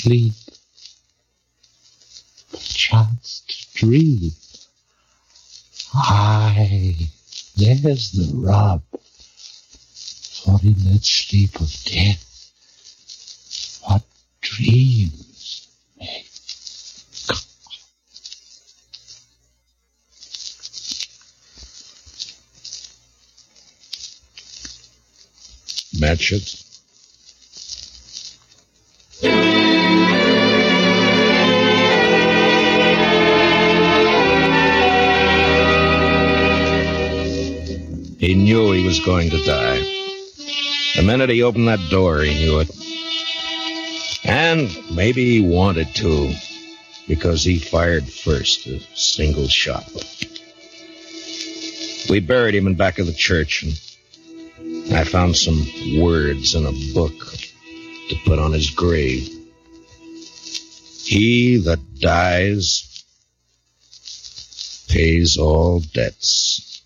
[0.00, 0.32] sleep,
[2.50, 4.30] perchance to dream.
[5.94, 6.96] Aye,
[7.82, 8.82] there's the rub.
[10.44, 12.24] For in that sleep of death,
[13.84, 14.02] what
[14.40, 15.68] dreams
[15.98, 16.24] may
[17.26, 17.36] come.
[38.50, 39.78] Knew he was going to die.
[40.96, 42.68] The minute he opened that door, he knew it.
[44.24, 46.34] And maybe he wanted to,
[47.06, 49.88] because he fired first, a single shot.
[52.10, 55.64] We buried him in back of the church, and I found some
[56.00, 57.14] words in a book
[58.08, 59.28] to put on his grave.
[61.04, 63.04] He that dies
[64.88, 66.82] pays all debts.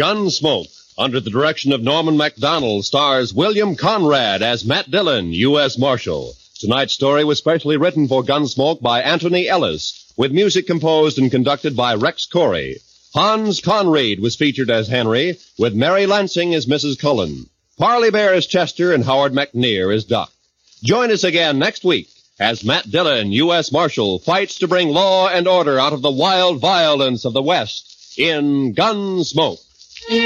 [0.00, 5.76] Gunsmoke, under the direction of Norman Macdonnell, stars William Conrad as Matt Dillon, U.S.
[5.76, 6.34] Marshal.
[6.58, 11.76] Tonight's story was specially written for Gunsmoke by Antony Ellis, with music composed and conducted
[11.76, 12.76] by Rex Koury.
[13.12, 16.98] Hans Conried was featured as Henry, with Mary Lansing as Mrs.
[16.98, 17.50] Cullen.
[17.76, 20.32] Parley Baer as Chester, and Howard McNear as Doc.
[20.82, 23.70] Join us again next week as Matt Dillon, U.S.
[23.70, 28.14] Marshal, fights to bring law and order out of the wild violence of the West
[28.16, 29.60] in Gunsmoke.
[30.08, 30.16] Roy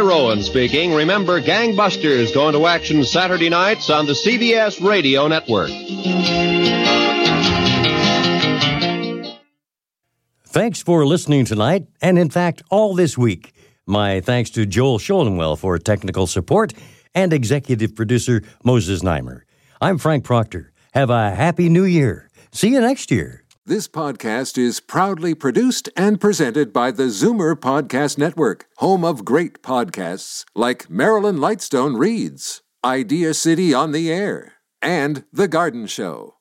[0.00, 0.94] Rowan speaking.
[0.94, 5.70] Remember, Gangbusters going to action Saturday nights on the CBS Radio Network.
[10.46, 13.52] Thanks for listening tonight, and in fact, all this week.
[13.86, 16.72] My thanks to Joel Schoenwell for technical support
[17.14, 19.42] and executive producer Moses Neimer.
[19.82, 20.72] I'm Frank Proctor.
[20.92, 22.28] Have a happy new year.
[22.52, 23.44] See you next year.
[23.64, 29.62] This podcast is proudly produced and presented by the Zoomer Podcast Network, home of great
[29.62, 36.34] podcasts like Marilyn Lightstone Reads, Idea City on the Air, and The Garden Show.